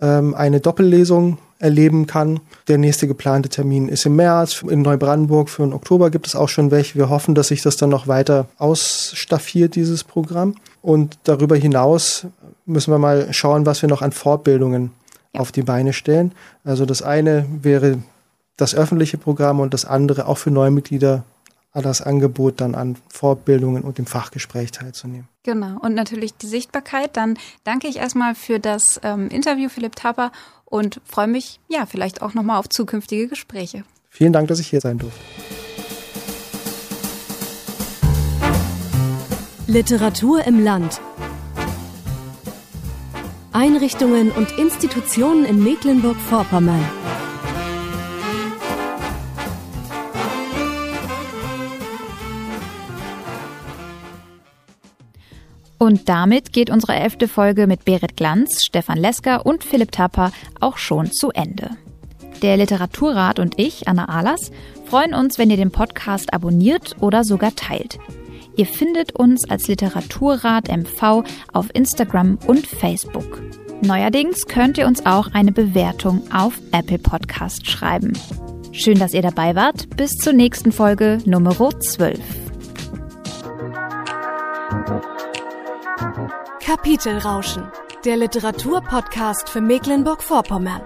[0.00, 2.40] ähm, eine Doppellesung erleben kann.
[2.68, 4.62] Der nächste geplante Termin ist im März.
[4.68, 6.98] In Neubrandenburg für den Oktober gibt es auch schon welche.
[6.98, 10.54] Wir hoffen, dass sich das dann noch weiter ausstaffiert, dieses Programm.
[10.82, 12.26] Und darüber hinaus
[12.64, 14.92] müssen wir mal schauen, was wir noch an Fortbildungen
[15.34, 15.40] ja.
[15.40, 16.32] auf die Beine stellen.
[16.64, 17.98] Also das eine wäre
[18.60, 21.24] das öffentliche Programm und das andere auch für Neumitglieder
[21.72, 25.28] das Angebot dann an Fortbildungen und dem Fachgespräch teilzunehmen.
[25.44, 27.16] Genau, und natürlich die Sichtbarkeit.
[27.16, 30.32] Dann danke ich erstmal für das ähm, Interview, Philipp Tapper,
[30.64, 33.84] und freue mich, ja, vielleicht auch nochmal auf zukünftige Gespräche.
[34.08, 35.20] Vielen Dank, dass ich hier sein durfte.
[39.66, 41.00] Literatur im Land.
[43.52, 46.84] Einrichtungen und Institutionen in Mecklenburg-Vorpommern.
[55.82, 60.76] Und damit geht unsere elfte Folge mit Berit Glanz, Stefan Lesker und Philipp Tapper auch
[60.76, 61.70] schon zu Ende.
[62.42, 64.50] Der Literaturrat und ich, Anna Ahlers,
[64.84, 67.98] freuen uns, wenn ihr den Podcast abonniert oder sogar teilt.
[68.56, 71.24] Ihr findet uns als Literaturrat MV
[71.54, 73.40] auf Instagram und Facebook.
[73.80, 78.12] Neuerdings könnt ihr uns auch eine Bewertung auf Apple Podcast schreiben.
[78.72, 79.96] Schön, dass ihr dabei wart.
[79.96, 82.20] Bis zur nächsten Folge Nummer 12.
[86.70, 87.68] Kapitelrauschen,
[88.04, 90.82] der Literaturpodcast für Mecklenburg-Vorpommern.